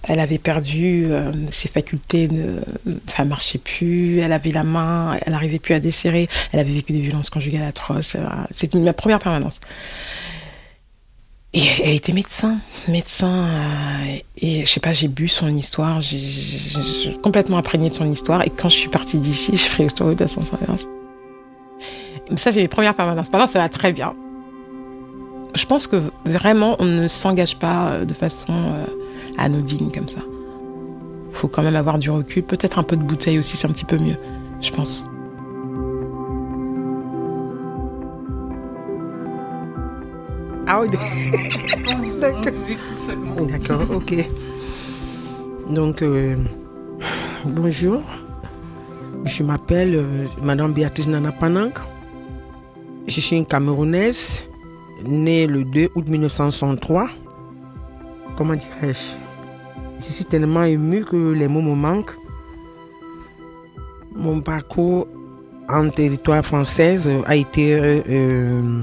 elle 0.03 0.19
avait 0.19 0.37
perdu 0.37 1.07
euh, 1.09 1.31
ses 1.51 1.67
facultés, 1.67 2.27
de, 2.27 2.61
enfin, 3.07 3.25
marchait 3.25 3.57
plus, 3.57 4.19
elle 4.19 4.31
avait 4.31 4.51
la 4.51 4.63
main, 4.63 5.17
elle 5.25 5.33
n'arrivait 5.33 5.59
plus 5.59 5.73
à 5.73 5.79
desserrer, 5.79 6.29
elle 6.53 6.59
avait 6.59 6.73
vécu 6.73 6.93
des 6.93 7.01
violences 7.01 7.29
conjugales 7.29 7.63
atroces. 7.63 8.15
Euh, 8.15 8.25
C'était 8.51 8.79
ma 8.79 8.93
première 8.93 9.19
permanence. 9.19 9.59
Et 11.53 11.63
elle 11.83 11.95
était 11.95 12.13
médecin, 12.13 12.57
médecin, 12.87 13.47
euh, 13.47 14.17
et 14.37 14.65
je 14.65 14.69
sais 14.69 14.79
pas, 14.79 14.93
j'ai 14.93 15.07
bu 15.07 15.27
son 15.27 15.55
histoire, 15.55 16.01
j'ai 16.01 17.17
complètement 17.23 17.57
imprégné 17.57 17.89
de 17.89 17.95
son 17.95 18.09
histoire, 18.09 18.43
et 18.43 18.49
quand 18.49 18.69
je 18.69 18.77
suis 18.77 18.89
partie 18.89 19.17
d'ici, 19.17 19.51
je 19.57 19.63
ferai 19.63 19.83
l'autoroute 19.83 20.21
à 20.21 20.27
sens 20.27 20.51
inverse. 20.53 20.85
Ça, 22.35 22.51
c'est 22.51 22.59
les 22.59 22.67
premières 22.67 22.95
permanences. 22.95 23.29
Pendant, 23.29 23.47
ça 23.47 23.59
va 23.59 23.69
très 23.69 23.93
bien. 23.93 24.13
Je 25.55 25.65
pense 25.65 25.87
que 25.87 26.01
vraiment, 26.25 26.75
on 26.79 26.85
ne 26.85 27.07
s'engage 27.07 27.57
pas 27.57 27.89
euh, 27.89 28.05
de 28.05 28.13
façon 28.13 28.53
euh, 28.53 28.85
anodine 29.37 29.91
comme 29.91 30.07
ça. 30.07 30.19
Faut 31.31 31.47
quand 31.47 31.63
même 31.63 31.75
avoir 31.75 31.97
du 31.97 32.09
recul, 32.09 32.43
peut-être 32.43 32.79
un 32.79 32.83
peu 32.83 32.95
de 32.95 33.03
bouteille 33.03 33.39
aussi, 33.39 33.57
c'est 33.57 33.67
un 33.67 33.71
petit 33.71 33.85
peu 33.85 33.97
mieux, 33.97 34.17
je 34.61 34.71
pense. 34.71 35.07
Ah 40.67 40.81
oui, 40.81 40.89
d'accord, 43.49 43.89
ok. 43.89 44.13
Donc, 45.69 46.01
euh, 46.01 46.35
bonjour. 47.45 48.01
Je 49.27 49.43
m'appelle 49.43 50.05
Madame 50.41 50.71
Béatrice 50.71 51.07
Nana 51.07 51.33
Panang. 51.33 51.73
Je 53.07 53.19
suis 53.19 53.35
une 53.35 53.45
Camerounaise, 53.45 54.41
née 55.03 55.45
le 55.47 55.65
2 55.65 55.89
août 55.95 56.07
1963. 56.07 57.09
Comment 58.37 58.55
dirais-je? 58.55 59.17
Je 59.99 60.13
suis 60.13 60.23
tellement 60.23 60.63
émue 60.63 61.03
que 61.03 61.33
les 61.33 61.49
mots 61.49 61.61
me 61.61 61.75
manquent. 61.75 62.15
Mon 64.15 64.39
parcours 64.39 65.07
en 65.67 65.89
territoire 65.89 66.43
française 66.45 67.11
a 67.25 67.35
été 67.35 67.73
euh, 67.73 68.01
euh, 68.09 68.81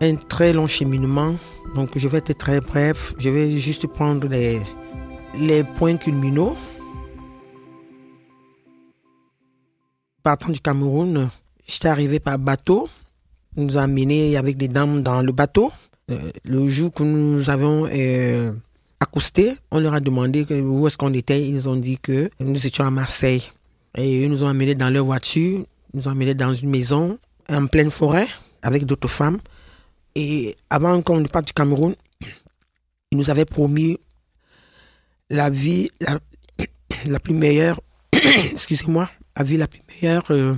un 0.00 0.14
très 0.14 0.54
long 0.54 0.66
cheminement. 0.66 1.34
Donc 1.74 1.90
je 1.96 2.08
vais 2.08 2.18
être 2.18 2.32
très 2.38 2.60
bref. 2.60 3.12
Je 3.18 3.28
vais 3.28 3.58
juste 3.58 3.86
prendre 3.88 4.26
les, 4.26 4.58
les 5.38 5.62
points 5.64 5.96
culminaux. 5.96 6.56
Partant 10.22 10.50
du 10.50 10.60
Cameroun, 10.60 11.28
j'étais 11.66 11.88
arrivé 11.88 12.20
par 12.20 12.38
bateau 12.38 12.88
nous 13.56 13.78
a 13.78 13.82
amenés 13.82 14.36
avec 14.36 14.56
des 14.56 14.68
dames 14.68 15.02
dans 15.02 15.22
le 15.22 15.32
bateau. 15.32 15.70
Euh, 16.10 16.30
le 16.44 16.68
jour 16.68 16.92
que 16.92 17.02
nous 17.02 17.50
avons 17.50 17.86
euh, 17.92 18.52
accosté, 19.00 19.56
on 19.70 19.80
leur 19.80 19.94
a 19.94 20.00
demandé 20.00 20.44
où 20.60 20.86
est-ce 20.86 20.96
qu'on 20.96 21.12
était. 21.12 21.46
Ils 21.46 21.68
ont 21.68 21.76
dit 21.76 21.98
que 21.98 22.30
nous 22.40 22.66
étions 22.66 22.84
à 22.86 22.90
Marseille. 22.90 23.42
Et 23.96 24.22
ils 24.22 24.30
nous 24.30 24.42
ont 24.42 24.48
amenés 24.48 24.74
dans 24.74 24.88
leur 24.88 25.04
voiture, 25.04 25.64
nous 25.92 26.08
ont 26.08 26.10
amenés 26.12 26.34
dans 26.34 26.54
une 26.54 26.70
maison 26.70 27.18
en 27.50 27.66
pleine 27.66 27.90
forêt 27.90 28.26
avec 28.62 28.86
d'autres 28.86 29.08
femmes. 29.08 29.38
Et 30.14 30.56
avant 30.70 31.02
qu'on 31.02 31.20
ne 31.20 31.28
parte 31.28 31.46
du 31.48 31.52
Cameroun, 31.52 31.94
il 33.10 33.18
nous 33.18 33.28
avait 33.28 33.44
promis 33.44 33.98
la 35.28 35.50
vie 35.50 35.90
la, 36.00 36.18
la 37.06 37.20
plus 37.20 37.34
meilleure, 37.34 37.80
excusez-moi, 38.14 39.10
la 39.36 39.44
vie 39.44 39.56
la 39.56 39.66
meilleure. 39.88 40.24
euh, 40.30 40.54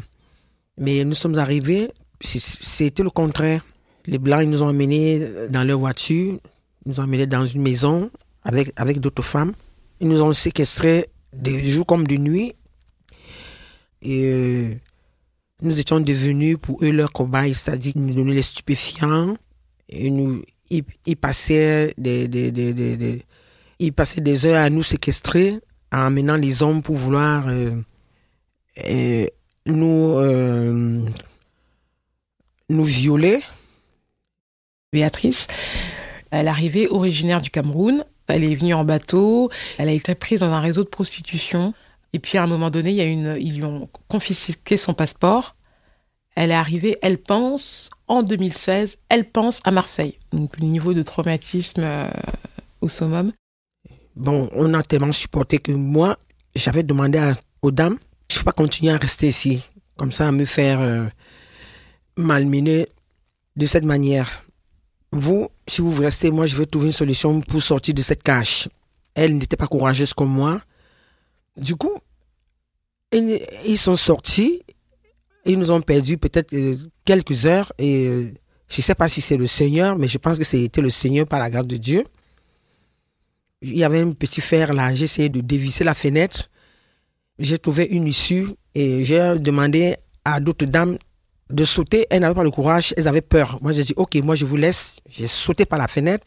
mais 0.79 1.05
nous 1.05 1.15
sommes 1.15 1.39
arrivés, 1.39 1.91
c'était 2.21 3.03
le 3.03 3.11
contraire. 3.11 3.65
Les 4.07 4.19
Blancs, 4.19 4.43
ils 4.43 4.51
nous 4.51 4.63
ont 4.63 4.69
emmenés 4.69 5.25
dans 5.51 5.63
leur 5.65 5.79
voiture, 5.79 6.39
ils 6.85 6.89
nous 6.89 7.01
ont 7.01 7.05
emmenés 7.05 7.27
dans 7.27 7.47
une 7.47 7.63
maison 7.63 8.11
avec, 8.43 8.73
avec 8.77 9.01
d'autres 9.01 9.23
femmes. 9.23 9.53
Ils 10.01 10.09
nous 10.09 10.21
ont 10.23 10.33
séquestrés 10.33 11.07
de 11.33 11.59
jour 11.61 11.87
comme 11.87 12.07
de 12.07 12.17
nuit. 12.17 12.53
Et 14.03 14.25
euh, 14.25 14.71
nous 15.63 15.79
étions 15.79 16.01
devenus 16.01 16.57
pour 16.61 16.83
eux 16.85 16.91
leurs 16.91 17.13
cobayes, 17.13 17.55
c'est-à-dire 17.55 17.93
qu'ils 17.93 18.05
nous 18.05 18.15
donnaient 18.15 18.35
les 18.35 18.43
stupéfiants. 18.43 19.37
Et 19.89 20.11
nous, 20.11 20.43
ils, 20.71 21.17
passaient 21.17 21.95
des, 21.97 22.27
des, 22.29 22.51
des, 22.53 22.75
des- 22.75 22.97
des- 22.97 23.23
ils 23.79 23.93
passaient 23.93 24.21
des 24.21 24.45
heures 24.47 24.63
à 24.63 24.71
nous 24.71 24.83
séquestrer, 24.83 25.59
en 25.93 25.99
amenant 26.07 26.37
les 26.37 26.63
hommes 26.63 26.83
pour 26.83 26.97
vouloir 26.97 27.49
euh, 27.49 27.81
nous, 29.67 30.15
euh, 30.19 31.01
nous 32.69 32.85
violer. 32.85 33.41
Béatrice, 34.93 35.49
elle 36.31 36.49
arrivait 36.49 36.89
originaire 36.89 37.41
du 37.41 37.51
Cameroun. 37.51 38.03
Elle 38.29 38.45
est 38.45 38.55
venue 38.55 38.75
en 38.75 38.85
bateau. 38.85 39.51
Elle 39.79 39.89
a 39.89 39.93
été 39.93 40.15
prise 40.15 40.41
dans 40.41 40.53
un 40.53 40.61
réseau 40.61 40.85
de 40.85 40.89
prostitution. 40.89 41.75
Et 42.13 42.19
puis 42.19 42.39
à 42.39 42.45
un 42.45 42.47
moment 42.47 42.71
donné, 42.71 42.91
il 42.91 42.97
y 42.97 43.01
a 43.01 43.05
une, 43.05 43.37
ils 43.41 43.57
lui 43.57 43.65
ont 43.65 43.89
confisqué 44.09 44.77
son 44.77 44.95
passeport. 44.95 45.57
Elle 46.37 46.51
est 46.51 46.55
arrivée, 46.55 46.97
elle 47.03 47.19
pense, 47.19 47.91
en 48.09 48.25
2016, 48.25 48.99
elle 49.09 49.29
pense 49.31 49.61
à 49.65 49.71
Marseille. 49.71 50.19
Donc 50.33 50.59
le 50.59 50.67
niveau 50.67 50.93
de 50.93 51.03
traumatisme 51.03 51.83
euh, 51.85 52.09
au 52.81 52.89
summum. 52.89 53.33
Bon, 54.17 54.49
on 54.53 54.75
a 54.75 54.83
tellement 54.83 55.13
supporté 55.13 55.59
que 55.59 55.71
moi, 55.71 56.19
j'avais 56.57 56.83
demandé 56.83 57.19
à- 57.19 57.35
aux 57.63 57.71
dames, 57.71 57.99
je 58.31 58.37
ne 58.37 58.41
peux 58.41 58.45
pas 58.45 58.53
continuer 58.53 58.93
à 58.93 58.97
rester 58.97 59.29
ici, 59.29 59.63
comme 59.97 60.13
ça, 60.13 60.29
à 60.29 60.33
me 60.33 60.45
faire 60.45 60.81
euh, 60.81 61.07
malmener 62.17 62.89
de 63.57 63.67
cette 63.67 63.85
manière. 63.85 64.45
Vous, 65.13 65.49
si 65.69 65.81
vous 65.81 65.93
restez, 65.95 66.31
moi, 66.31 66.47
je 66.47 66.57
vais 66.57 66.67
trouver 66.67 66.87
une 66.87 66.93
solution 66.93 67.41
pour 67.41 67.63
sortir 67.63 67.95
de 67.95 68.03
cette 68.03 68.23
cache. 68.23 68.69
Elle 69.15 69.37
n'était 69.37 69.57
pas 69.57 69.69
courageuse 69.69 70.13
comme 70.13 70.31
moi. 70.31 70.61
Du 71.57 71.77
coup, 71.77 71.95
ils, 73.13 73.79
sont 73.79 73.97
sortis, 73.97 74.63
ils 75.47 75.59
nous 75.59 75.71
ont 75.71 75.81
perdu 75.81 76.19
peut-être 76.19 76.53
euh, 76.53 76.75
quelques 77.05 77.47
heures, 77.47 77.73
et 77.79 78.07
euh, 78.07 78.35
je 78.69 78.79
ne 78.79 78.83
sais 78.83 78.95
pas 78.97 79.07
si 79.07 79.21
c'est 79.21 79.37
le 79.37 79.47
Seigneur, 79.47 79.97
mais 79.97 80.09
je 80.09 80.19
pense 80.19 80.37
que 80.37 80.45
c'était 80.45 80.81
le 80.81 80.91
Seigneur 80.91 81.27
par 81.27 81.39
la 81.39 81.49
grâce 81.49 81.69
de 81.69 81.77
Dieu 81.77 82.05
il 83.65 83.79
y 83.79 83.85
avait 83.85 84.01
un 84.01 84.13
petit 84.13 84.41
fer 84.41 84.73
là, 84.73 84.95
j'ai 84.95 85.05
essayé 85.05 85.29
de 85.29 85.41
dévisser 85.41 85.85
la 85.85 85.95
fenêtre. 85.95 86.51
J'ai 87.39 87.59
trouvé 87.59 87.87
une 87.87 88.07
issue 88.07 88.49
et 88.75 89.05
j'ai 89.05 89.39
demandé 89.39 89.97
à 90.25 90.41
d'autres 90.41 90.67
dames 90.67 90.97
de 91.51 91.65
sauter. 91.65 92.07
Elles 92.11 92.21
n'avaient 92.21 92.35
pas 92.35 92.45
le 92.45 92.51
courage, 92.51 92.95
elles 92.97 93.09
avaient 93.09 93.21
peur. 93.21 93.59
Moi, 93.61 93.73
j'ai 93.73 93.85
dit, 93.85 93.95
OK, 93.97 94.15
moi, 94.17 94.35
je 94.35 94.45
vous 94.45 94.57
laisse. 94.57 94.97
J'ai 95.09 95.27
sauté 95.27 95.65
par 95.65 95.79
la 95.79 95.89
fenêtre. 95.89 96.25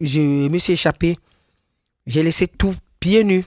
Je 0.00 0.20
me 0.20 0.58
suis 0.58 0.74
échappé. 0.74 1.16
J'ai 2.06 2.22
laissé 2.22 2.46
tout 2.46 2.74
pieds 2.98 3.24
nus. 3.24 3.44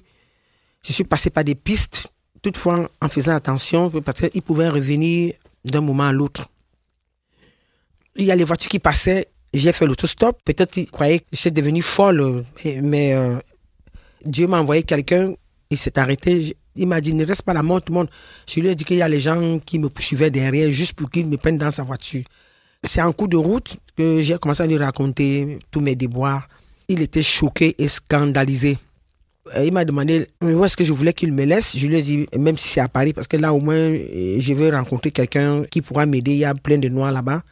Je 0.85 0.91
suis 0.91 1.03
passé 1.03 1.29
par 1.29 1.43
des 1.43 1.55
pistes, 1.55 2.07
toutefois 2.41 2.89
en 3.01 3.07
faisant 3.07 3.33
attention, 3.33 3.89
parce 3.89 4.21
qu'ils 4.21 4.41
pouvaient 4.41 4.69
revenir 4.69 5.33
d'un 5.63 5.81
moment 5.81 6.07
à 6.07 6.11
l'autre. 6.11 6.49
Il 8.15 8.25
y 8.25 8.31
a 8.31 8.35
les 8.35 8.43
voitures 8.43 8.69
qui 8.69 8.79
passaient, 8.79 9.27
j'ai 9.53 9.71
fait 9.71 9.85
l'autostop. 9.85 10.39
Peut-être 10.43 10.71
qu'ils 10.73 10.91
croyaient 10.91 11.19
que 11.19 11.25
j'étais 11.31 11.51
devenu 11.51 11.81
folle, 11.81 12.43
mais, 12.63 12.81
mais, 12.81 13.13
euh, 13.13 13.39
Dieu 14.25 14.47
m'a 14.47 14.59
envoyé 14.59 14.83
quelqu'un, 14.83 15.33
il 15.69 15.77
s'est 15.77 15.97
arrêté. 15.97 16.55
Il 16.75 16.87
m'a 16.87 17.01
dit, 17.01 17.13
ne 17.13 17.25
reste 17.25 17.43
pas 17.43 17.53
là, 17.53 17.61
monte, 17.61 17.89
monte. 17.89 18.09
Je 18.49 18.59
lui 18.59 18.67
ai 18.69 18.75
dit 18.75 18.83
qu'il 18.83 18.97
y 18.97 19.01
a 19.01 19.07
les 19.07 19.19
gens 19.19 19.59
qui 19.59 19.77
me 19.79 19.89
poursuivaient 19.89 20.31
derrière 20.31 20.69
juste 20.71 20.93
pour 20.93 21.09
qu'ils 21.09 21.27
me 21.27 21.37
prennent 21.37 21.57
dans 21.57 21.71
sa 21.71 21.83
voiture. 21.83 22.23
C'est 22.83 23.01
en 23.01 23.13
cours 23.13 23.27
de 23.27 23.37
route 23.37 23.77
que 23.95 24.21
j'ai 24.21 24.37
commencé 24.37 24.63
à 24.63 24.67
lui 24.67 24.77
raconter 24.77 25.59
tous 25.71 25.79
mes 25.79 25.95
déboires. 25.95 26.47
Il 26.87 27.01
était 27.01 27.21
choqué 27.21 27.75
et 27.77 27.87
scandalisé. 27.87 28.77
Euh, 29.55 29.65
Il 29.65 29.73
m'a 29.73 29.85
demandé 29.85 30.27
où 30.41 30.65
est-ce 30.65 30.75
que 30.75 30.83
je 30.83 30.91
voulais 30.91 31.13
qu'il 31.13 31.31
me 31.31 31.45
laisse? 31.45 31.77
Je 31.77 31.87
lui 31.87 31.97
ai 31.97 32.01
dit, 32.01 32.25
même 32.37 32.57
si 32.57 32.67
c'est 32.67 32.81
à 32.81 32.89
Paris, 32.89 33.13
parce 33.13 33.27
que 33.27 33.37
là, 33.37 33.53
au 33.53 33.59
moins, 33.61 33.75
euh, 33.75 34.37
je 34.39 34.53
veux 34.53 34.69
rencontrer 34.69 35.11
quelqu'un 35.11 35.63
qui 35.65 35.81
pourra 35.81 36.05
m'aider. 36.05 36.31
Il 36.31 36.37
y 36.37 36.45
a 36.45 36.53
plein 36.55 36.77
de 36.77 36.89
noirs 36.89 37.11
là-bas, 37.11 37.43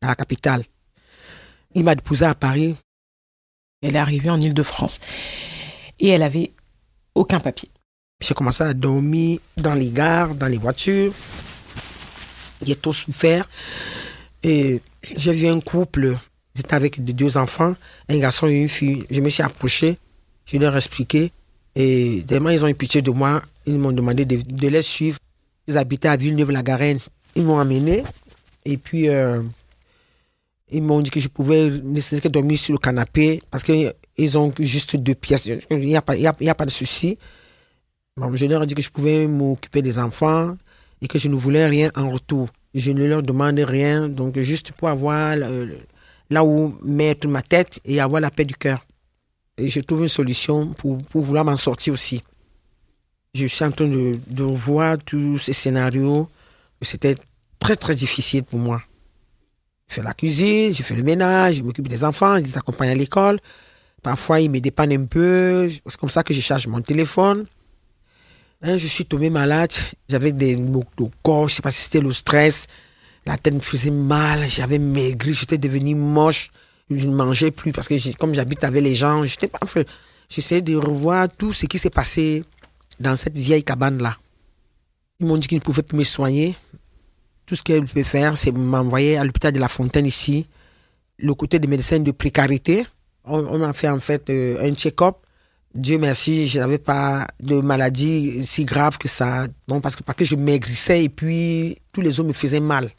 à 0.00 0.06
la 0.06 0.14
capitale. 0.14 0.64
Il 1.74 1.84
m'a 1.84 1.94
déposé 1.94 2.24
à 2.24 2.34
Paris. 2.34 2.74
Elle 3.82 3.96
est 3.96 3.98
arrivée 3.98 4.30
en 4.30 4.40
Ile-de-France. 4.40 5.00
Et 6.00 6.08
elle 6.08 6.22
avait 6.22 6.52
aucun 7.14 7.40
papier. 7.40 7.68
J'ai 8.20 8.34
commencé 8.34 8.64
à 8.64 8.74
dormir 8.74 9.38
dans 9.56 9.74
les 9.74 9.90
gares, 9.90 10.34
dans 10.34 10.46
les 10.48 10.58
voitures. 10.58 11.12
J'ai 12.64 12.74
tout 12.74 12.92
souffert. 12.92 13.48
Et 14.42 14.80
j'ai 15.16 15.32
vu 15.32 15.46
un 15.46 15.60
couple, 15.60 16.16
ils 16.54 16.60
étaient 16.60 16.74
avec 16.74 17.04
de- 17.04 17.12
deux 17.12 17.36
enfants, 17.36 17.76
un 18.08 18.18
garçon 18.18 18.48
et 18.48 18.54
une 18.60 18.68
fille. 18.68 19.04
Je 19.08 19.20
me 19.20 19.28
suis 19.28 19.42
approché, 19.44 19.98
je 20.46 20.56
leur 20.58 20.74
ai 20.74 20.78
expliqué. 20.78 21.30
Et 21.76 22.24
tellement 22.26 22.50
ils 22.50 22.64
ont 22.64 22.68
eu 22.68 22.74
pitié 22.74 23.02
de 23.02 23.10
moi, 23.12 23.40
ils 23.66 23.78
m'ont 23.78 23.92
demandé 23.92 24.24
de, 24.24 24.68
les 24.68 24.82
suivre. 24.82 25.18
Ils 25.68 25.78
habitaient 25.78 26.08
à 26.08 26.16
Villeneuve-la-Garenne. 26.16 26.98
Ils 27.36 27.44
m'ont 27.44 27.58
amené. 27.60 28.02
Et 28.64 28.78
puis, 28.78 29.08
euh, 29.08 29.42
ils 30.72 30.82
m'ont 30.82 31.00
dit 31.00 31.10
que 31.10 31.20
je 31.20 31.28
pouvais 31.28 31.70
que 31.70 32.28
dormir 32.28 32.58
sur 32.58 32.72
le 32.72 32.78
canapé 32.78 33.40
parce 33.50 33.62
qu'ils 33.62 34.38
ont 34.38 34.52
juste 34.58 34.96
deux 34.96 35.14
pièces. 35.14 35.46
Il 35.46 35.78
n'y 35.78 35.96
a, 35.96 36.02
a 36.02 36.54
pas 36.54 36.64
de 36.64 36.70
souci. 36.70 37.16
Je 38.34 38.46
leur 38.46 38.62
ai 38.62 38.66
dit 38.66 38.74
que 38.74 38.82
je 38.82 38.90
pouvais 38.90 39.26
m'occuper 39.26 39.82
des 39.82 39.98
enfants 39.98 40.56
et 41.00 41.08
que 41.08 41.18
je 41.18 41.28
ne 41.28 41.36
voulais 41.36 41.66
rien 41.66 41.90
en 41.94 42.10
retour. 42.10 42.48
Je 42.74 42.92
ne 42.92 43.04
leur 43.06 43.22
demandais 43.22 43.64
rien, 43.64 44.08
donc 44.08 44.38
juste 44.40 44.72
pour 44.72 44.88
avoir 44.88 45.36
là 46.30 46.44
où 46.44 46.76
mettre 46.82 47.28
ma 47.28 47.42
tête 47.42 47.80
et 47.84 48.00
avoir 48.00 48.20
la 48.20 48.30
paix 48.30 48.44
du 48.44 48.54
cœur. 48.54 48.84
Et 49.56 49.68
je 49.68 49.80
trouve 49.80 50.02
une 50.02 50.08
solution 50.08 50.72
pour, 50.74 50.98
pour 50.98 51.22
vouloir 51.22 51.44
m'en 51.44 51.56
sortir 51.56 51.92
aussi. 51.92 52.22
Je 53.34 53.46
suis 53.46 53.64
en 53.64 53.70
train 53.70 53.86
de, 53.86 54.18
de 54.28 54.42
voir 54.44 54.98
tous 54.98 55.38
ces 55.38 55.52
scénarios. 55.52 56.28
C'était 56.82 57.16
très, 57.58 57.76
très 57.76 57.94
difficile 57.94 58.44
pour 58.44 58.58
moi. 58.58 58.82
Je 59.88 59.94
fais 59.94 60.02
la 60.02 60.14
cuisine, 60.14 60.74
je 60.74 60.82
fais 60.82 60.94
le 60.94 61.02
ménage, 61.02 61.56
je 61.56 61.62
m'occupe 61.62 61.88
des 61.88 62.04
enfants, 62.04 62.38
je 62.38 62.44
les 62.44 62.58
accompagne 62.58 62.90
à 62.90 62.94
l'école. 62.94 63.40
Parfois, 64.02 64.40
ils 64.40 64.50
me 64.50 64.60
dépannent 64.60 64.92
un 64.92 65.06
peu. 65.06 65.68
C'est 65.68 65.96
comme 65.96 66.10
ça 66.10 66.22
que 66.22 66.34
je 66.34 66.40
charge 66.40 66.66
mon 66.66 66.80
téléphone. 66.80 67.46
Hein, 68.60 68.76
je 68.76 68.86
suis 68.86 69.04
tombé 69.04 69.30
malade. 69.30 69.72
J'avais 70.08 70.32
des 70.32 70.56
maux 70.56 70.84
de 70.96 71.04
corps. 71.22 71.48
Je 71.48 71.56
sais 71.56 71.62
pas 71.62 71.70
si 71.70 71.82
c'était 71.82 72.00
le 72.00 72.12
stress. 72.12 72.66
La 73.24 73.36
tête 73.36 73.54
me 73.54 73.60
faisait 73.60 73.90
mal. 73.90 74.48
J'avais 74.48 74.78
maigri. 74.78 75.32
J'étais 75.32 75.58
devenu 75.58 75.94
moche. 75.94 76.50
Je 76.90 77.06
ne 77.06 77.14
mangeais 77.14 77.50
plus 77.50 77.72
parce 77.72 77.86
que 77.86 78.16
comme 78.16 78.34
j'habite 78.34 78.64
avec 78.64 78.82
les 78.82 78.94
gens, 78.94 79.24
j'étais 79.24 79.46
pas. 79.46 79.58
Enfin, 79.62 79.82
j'essayais 80.28 80.62
de 80.62 80.74
revoir 80.74 81.28
tout 81.28 81.52
ce 81.52 81.66
qui 81.66 81.78
s'est 81.78 81.90
passé 81.90 82.44
dans 82.98 83.14
cette 83.14 83.36
vieille 83.36 83.62
cabane-là. 83.62 84.16
Ils 85.20 85.26
m'ont 85.26 85.36
dit 85.36 85.46
qu'ils 85.46 85.58
ne 85.58 85.62
pouvaient 85.62 85.82
plus 85.82 85.98
me 85.98 86.04
soigner. 86.04 86.56
Tout 87.46 87.56
ce 87.56 87.62
qu'ils 87.62 87.84
pouvaient 87.84 88.02
faire, 88.02 88.36
c'est 88.36 88.50
m'envoyer 88.50 89.18
à 89.18 89.24
l'hôpital 89.24 89.52
de 89.52 89.60
la 89.60 89.68
Fontaine 89.68 90.06
ici. 90.06 90.46
Le 91.18 91.34
côté 91.34 91.58
des 91.58 91.68
médecins 91.68 91.98
de 91.98 92.10
précarité. 92.10 92.86
On, 93.24 93.58
m'a 93.58 93.72
fait 93.74 93.90
en 93.90 94.00
fait 94.00 94.30
euh, 94.30 94.66
un 94.66 94.72
check-up. 94.74 95.16
Dieu 95.78 95.96
merci, 95.96 96.48
je 96.48 96.58
n'avais 96.58 96.78
pas 96.78 97.28
de 97.40 97.60
maladie 97.60 98.44
si 98.44 98.64
grave 98.64 98.98
que 98.98 99.06
ça. 99.06 99.46
Donc 99.68 99.80
parce 99.80 99.94
que, 99.94 100.02
parce 100.02 100.18
que 100.18 100.24
je 100.24 100.34
maigrissais 100.34 101.04
et 101.04 101.08
puis 101.08 101.78
tous 101.92 102.00
les 102.00 102.18
os 102.18 102.26
me 102.26 102.32
faisaient 102.32 102.58
mal. 102.58 102.90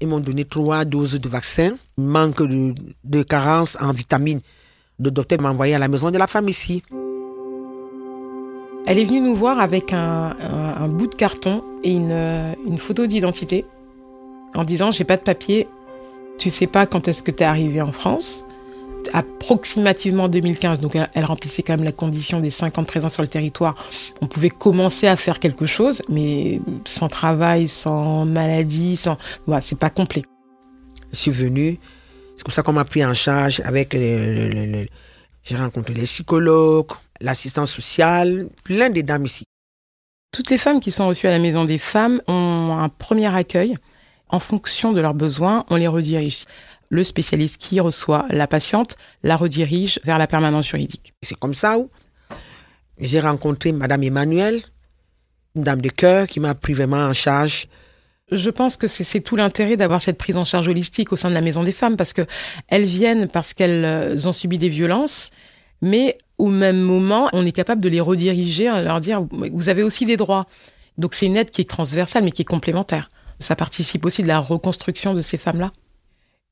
Ils 0.00 0.08
m'ont 0.08 0.20
donné 0.20 0.46
trois 0.46 0.86
doses 0.86 1.20
de 1.20 1.28
vaccin. 1.28 1.74
Manque 1.98 2.42
de, 2.42 3.22
carence 3.22 3.76
en 3.82 3.92
vitamines. 3.92 4.40
Le 4.98 5.10
docteur 5.10 5.42
m'a 5.42 5.50
envoyé 5.50 5.74
à 5.74 5.78
la 5.78 5.88
maison 5.88 6.10
de 6.10 6.16
la 6.16 6.26
femme 6.26 6.48
ici. 6.48 6.82
Elle 8.86 8.98
est 8.98 9.04
venue 9.04 9.20
nous 9.20 9.34
voir 9.34 9.60
avec 9.60 9.92
un, 9.92 10.88
bout 10.88 11.08
de 11.08 11.14
carton 11.14 11.62
et 11.84 11.92
une, 11.92 12.56
une 12.66 12.78
photo 12.78 13.06
d'identité 13.06 13.66
en 14.54 14.64
disant 14.64 14.90
j'ai 14.90 15.04
pas 15.04 15.18
de 15.18 15.22
papier, 15.22 15.68
tu 16.38 16.48
sais 16.48 16.66
pas 16.66 16.86
quand 16.86 17.08
est-ce 17.08 17.22
que 17.22 17.30
tu 17.30 17.42
es 17.42 17.46
arrivé 17.46 17.82
en 17.82 17.92
France. 17.92 18.46
Approximativement 19.12 20.28
2015, 20.28 20.80
donc 20.80 20.94
elle, 20.94 21.08
elle 21.14 21.24
remplissait 21.24 21.62
quand 21.62 21.74
même 21.74 21.84
la 21.84 21.92
condition 21.92 22.40
des 22.40 22.50
5 22.50 22.78
ans 22.78 22.82
de 22.82 22.86
présence 22.86 23.14
sur 23.14 23.22
le 23.22 23.28
territoire. 23.28 23.74
On 24.20 24.26
pouvait 24.26 24.50
commencer 24.50 25.06
à 25.06 25.16
faire 25.16 25.40
quelque 25.40 25.66
chose, 25.66 26.02
mais 26.08 26.60
sans 26.84 27.08
travail, 27.08 27.68
sans 27.68 28.24
maladie, 28.26 28.96
sans. 28.96 29.16
Voilà, 29.46 29.62
c'est 29.62 29.78
pas 29.78 29.90
complet. 29.90 30.24
Je 31.12 31.16
suis 31.16 31.30
venu. 31.30 31.78
C'est 32.36 32.44
comme 32.44 32.52
ça 32.52 32.62
qu'on 32.62 32.74
m'a 32.74 32.84
pris 32.84 33.04
en 33.04 33.14
charge 33.14 33.60
avec 33.64 33.94
le- 33.94 34.00
le- 34.50 34.66
le- 34.66 34.86
j'ai 35.42 35.56
rencontré 35.56 35.94
les 35.94 36.02
psychologues, 36.02 36.92
l'assistance 37.20 37.72
sociale, 37.72 38.48
plein 38.64 38.90
de 38.90 39.00
dames 39.00 39.24
ici. 39.24 39.44
Toutes 40.30 40.50
les 40.50 40.58
femmes 40.58 40.80
qui 40.80 40.92
sont 40.92 41.08
reçues 41.08 41.26
à 41.26 41.30
la 41.30 41.38
Maison 41.38 41.64
des 41.64 41.78
Femmes 41.78 42.20
ont 42.28 42.76
un 42.78 42.88
premier 42.90 43.34
accueil. 43.34 43.76
En 44.28 44.40
fonction 44.40 44.92
de 44.92 45.00
leurs 45.00 45.14
besoins, 45.14 45.64
on 45.70 45.76
les 45.76 45.88
redirige. 45.88 46.44
Le 46.90 47.04
spécialiste 47.04 47.58
qui 47.58 47.80
reçoit 47.80 48.26
la 48.30 48.46
patiente 48.46 48.96
la 49.22 49.36
redirige 49.36 49.98
vers 50.04 50.18
la 50.18 50.26
permanence 50.26 50.68
juridique. 50.68 51.12
C'est 51.22 51.38
comme 51.38 51.54
ça 51.54 51.78
où 51.78 51.90
j'ai 52.98 53.20
rencontré 53.20 53.72
Madame 53.72 54.02
Emmanuelle, 54.02 54.62
une 55.54 55.62
dame 55.62 55.80
de 55.80 55.88
cœur 55.88 56.26
qui 56.26 56.40
m'a 56.40 56.54
pris 56.54 56.72
vraiment 56.72 56.96
en 56.96 57.12
charge. 57.12 57.68
Je 58.30 58.50
pense 58.50 58.76
que 58.76 58.86
c'est 58.86 59.20
tout 59.20 59.36
l'intérêt 59.36 59.76
d'avoir 59.76 60.02
cette 60.02 60.18
prise 60.18 60.36
en 60.36 60.44
charge 60.44 60.68
holistique 60.68 61.12
au 61.12 61.16
sein 61.16 61.30
de 61.30 61.34
la 61.34 61.40
Maison 61.40 61.62
des 61.62 61.72
Femmes 61.72 61.96
parce 61.96 62.12
que 62.12 62.26
elles 62.68 62.84
viennent 62.84 63.28
parce 63.28 63.54
qu'elles 63.54 63.84
euh, 63.84 64.26
ont 64.26 64.32
subi 64.32 64.58
des 64.58 64.68
violences, 64.68 65.30
mais 65.80 66.18
au 66.36 66.48
même 66.48 66.80
moment, 66.80 67.30
on 67.32 67.46
est 67.46 67.52
capable 67.52 67.82
de 67.82 67.88
les 67.88 68.00
rediriger, 68.00 68.68
à 68.68 68.82
leur 68.82 69.00
dire 69.00 69.26
vous 69.30 69.68
avez 69.68 69.82
aussi 69.82 70.04
des 70.04 70.16
droits. 70.16 70.46
Donc 70.98 71.14
c'est 71.14 71.26
une 71.26 71.36
aide 71.36 71.50
qui 71.50 71.62
est 71.62 71.70
transversale 71.70 72.24
mais 72.24 72.32
qui 72.32 72.42
est 72.42 72.46
complémentaire. 72.46 73.08
Ça 73.38 73.56
participe 73.56 74.04
aussi 74.04 74.22
de 74.22 74.28
la 74.28 74.40
reconstruction 74.40 75.14
de 75.14 75.22
ces 75.22 75.38
femmes-là. 75.38 75.72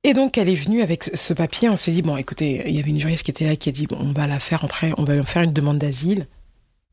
Et 0.05 0.13
donc 0.13 0.39
elle 0.39 0.49
est 0.49 0.55
venue 0.55 0.83
avec 0.83 1.11
ce 1.15 1.33
papier. 1.35 1.69
On 1.69 1.77
s'est 1.77 1.91
dit 1.93 2.03
bon, 2.03 2.17
écoutez, 2.17 2.63
il 2.67 2.77
y 2.77 2.79
avait 2.79 2.91
une 2.91 3.01
juriste 3.01 3.25
qui 3.25 3.31
était 3.33 3.47
là 3.47 3.57
qui 3.57 3.69
a 3.69 3.73
dit 3.73 3.87
bon, 3.87 3.97
on 4.01 4.13
va 4.13 4.27
la 4.27 4.39
faire 4.39 4.65
entrer, 4.65 4.93
on 4.99 5.05
va 5.05 5.15
lui 5.17 5.25
faire 5.25 5.43
une 5.43 5.53
demande 5.53 5.79
d'asile. 5.79 6.27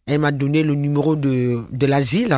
Elle 0.06 0.20
m'a 0.20 0.32
donné 0.32 0.64
le 0.64 0.76
numéro 0.76 1.16
de, 1.16 1.64
de 1.72 1.86
l'asile. 1.86 2.38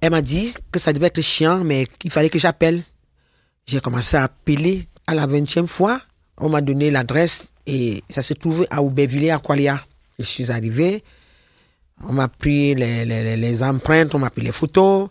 Elle 0.00 0.10
m'a 0.10 0.22
dit 0.22 0.54
que 0.70 0.78
ça 0.78 0.92
devait 0.92 1.08
être 1.08 1.20
chiant, 1.22 1.64
mais 1.64 1.86
qu'il 1.98 2.10
fallait 2.10 2.30
que 2.30 2.38
j'appelle. 2.38 2.82
J'ai 3.66 3.80
commencé 3.80 4.16
à 4.16 4.24
appeler 4.24 4.84
à 5.06 5.14
la 5.14 5.26
vingtième 5.26 5.66
fois. 5.66 6.00
On 6.38 6.48
m'a 6.48 6.60
donné 6.60 6.90
l'adresse 6.90 7.50
et 7.66 8.02
ça 8.08 8.22
se 8.22 8.34
trouvait 8.34 8.66
à 8.70 8.82
Aubervilliers, 8.82 9.30
à 9.30 9.38
Qualia. 9.38 9.80
Je 10.18 10.24
suis 10.24 10.50
arrivé. 10.52 11.02
On 12.06 12.12
m'a 12.12 12.28
pris 12.28 12.74
les- 12.74 13.36
les 13.36 13.62
empreintes, 13.62 14.14
on 14.14 14.18
m'a 14.18 14.30
pris 14.30 14.42
les 14.42 14.52
photos. 14.52 15.08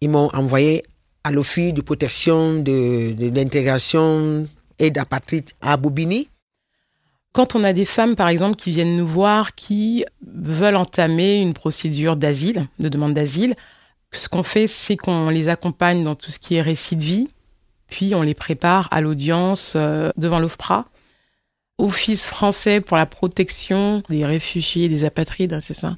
Ils 0.00 0.08
m'ont 0.10 0.30
envoyé 0.34 0.82
à 1.24 1.30
l'Office 1.30 1.72
de 1.72 1.80
protection 1.80 2.60
de, 2.62 3.14
l'intégration 3.34 4.46
et 4.78 4.90
d'apatride 4.90 5.50
à 5.60 5.76
Bobigny. 5.76 6.28
Quand 7.32 7.54
on 7.54 7.64
a 7.64 7.72
des 7.72 7.84
femmes, 7.84 8.14
par 8.14 8.28
exemple, 8.28 8.56
qui 8.56 8.70
viennent 8.70 8.96
nous 8.96 9.06
voir, 9.06 9.54
qui 9.54 10.04
veulent 10.26 10.76
entamer 10.76 11.40
une 11.40 11.54
procédure 11.54 12.16
d'asile, 12.16 12.68
de 12.78 12.88
demande 12.88 13.14
d'asile, 13.14 13.54
ce 14.12 14.28
qu'on 14.28 14.42
fait, 14.42 14.66
c'est 14.66 14.96
qu'on 14.96 15.30
les 15.30 15.48
accompagne 15.48 16.04
dans 16.04 16.14
tout 16.14 16.30
ce 16.30 16.38
qui 16.38 16.56
est 16.56 16.62
récit 16.62 16.96
de 16.96 17.02
vie, 17.02 17.28
puis 17.88 18.14
on 18.14 18.22
les 18.22 18.34
prépare 18.34 18.88
à 18.90 19.00
l'audience 19.00 19.74
euh, 19.76 20.10
devant 20.18 20.38
l'OFPRA. 20.38 20.86
Office 21.78 22.26
français 22.26 22.80
pour 22.80 22.98
la 22.98 23.06
protection 23.06 24.02
des 24.10 24.26
réfugiés, 24.26 24.88
des 24.88 25.04
apatrides, 25.04 25.54
hein, 25.54 25.60
c'est 25.62 25.74
ça? 25.74 25.96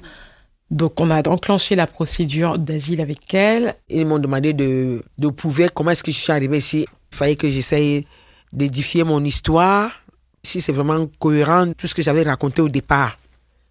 Donc 0.71 0.99
on 0.99 1.11
a 1.11 1.27
enclenché 1.29 1.75
la 1.75 1.87
procédure 1.87 2.57
d'asile 2.57 3.01
avec 3.01 3.33
elle. 3.33 3.75
Ils 3.89 4.05
m'ont 4.05 4.19
demandé 4.19 4.53
de, 4.53 5.03
de 5.17 5.27
prouver 5.29 5.69
comment 5.73 5.91
est-ce 5.91 6.03
que 6.03 6.11
je 6.11 6.17
suis 6.17 6.31
arrivé 6.31 6.57
ici. 6.57 6.85
Il 7.11 7.15
fallait 7.15 7.35
que 7.35 7.49
j'essaye 7.49 8.05
d'édifier 8.51 9.03
mon 9.03 9.23
histoire, 9.23 9.91
si 10.43 10.61
c'est 10.61 10.71
vraiment 10.71 11.07
cohérent, 11.19 11.71
tout 11.73 11.87
ce 11.87 11.93
que 11.95 12.01
j'avais 12.01 12.23
raconté 12.23 12.61
au 12.61 12.69
départ. 12.69 13.17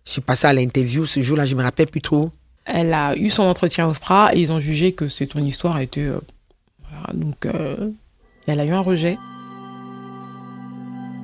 Je 0.06 0.12
suis 0.12 0.20
passé 0.20 0.46
à 0.46 0.52
l'interview 0.52 1.06
ce 1.06 1.20
jour-là, 1.20 1.44
je 1.44 1.56
me 1.56 1.62
rappelle 1.62 1.88
plus 1.88 2.02
trop. 2.02 2.30
Elle 2.66 2.92
a 2.94 3.16
eu 3.16 3.30
son 3.30 3.42
entretien 3.44 3.88
OFPRA 3.88 4.34
et 4.34 4.40
ils 4.40 4.52
ont 4.52 4.60
jugé 4.60 4.92
que 4.92 5.08
c'est 5.08 5.26
ton 5.26 5.40
histoire 5.40 5.78
était... 5.80 6.02
euh, 6.02 6.20
voilà, 6.80 7.12
donc 7.12 7.46
euh, 7.46 7.90
elle 8.46 8.60
a 8.60 8.64
eu 8.64 8.70
un 8.72 8.80
rejet. 8.80 9.18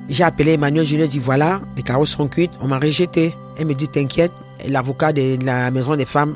J'ai 0.09 0.23
appelé 0.23 0.53
Emmanuel, 0.53 0.85
je 0.85 0.95
lui 0.95 1.03
ai 1.03 1.07
dit 1.07 1.19
voilà, 1.19 1.61
les 1.77 1.83
carreaux 1.83 2.05
sont 2.05 2.27
cuites, 2.27 2.51
on 2.61 2.67
m'a 2.67 2.79
rejeté. 2.79 3.33
Elle 3.57 3.67
me 3.67 3.73
dit 3.73 3.87
t'inquiète, 3.87 4.31
l'avocat 4.67 5.13
de 5.13 5.43
la 5.43 5.71
maison 5.71 5.95
des 5.95 6.05
femmes, 6.05 6.35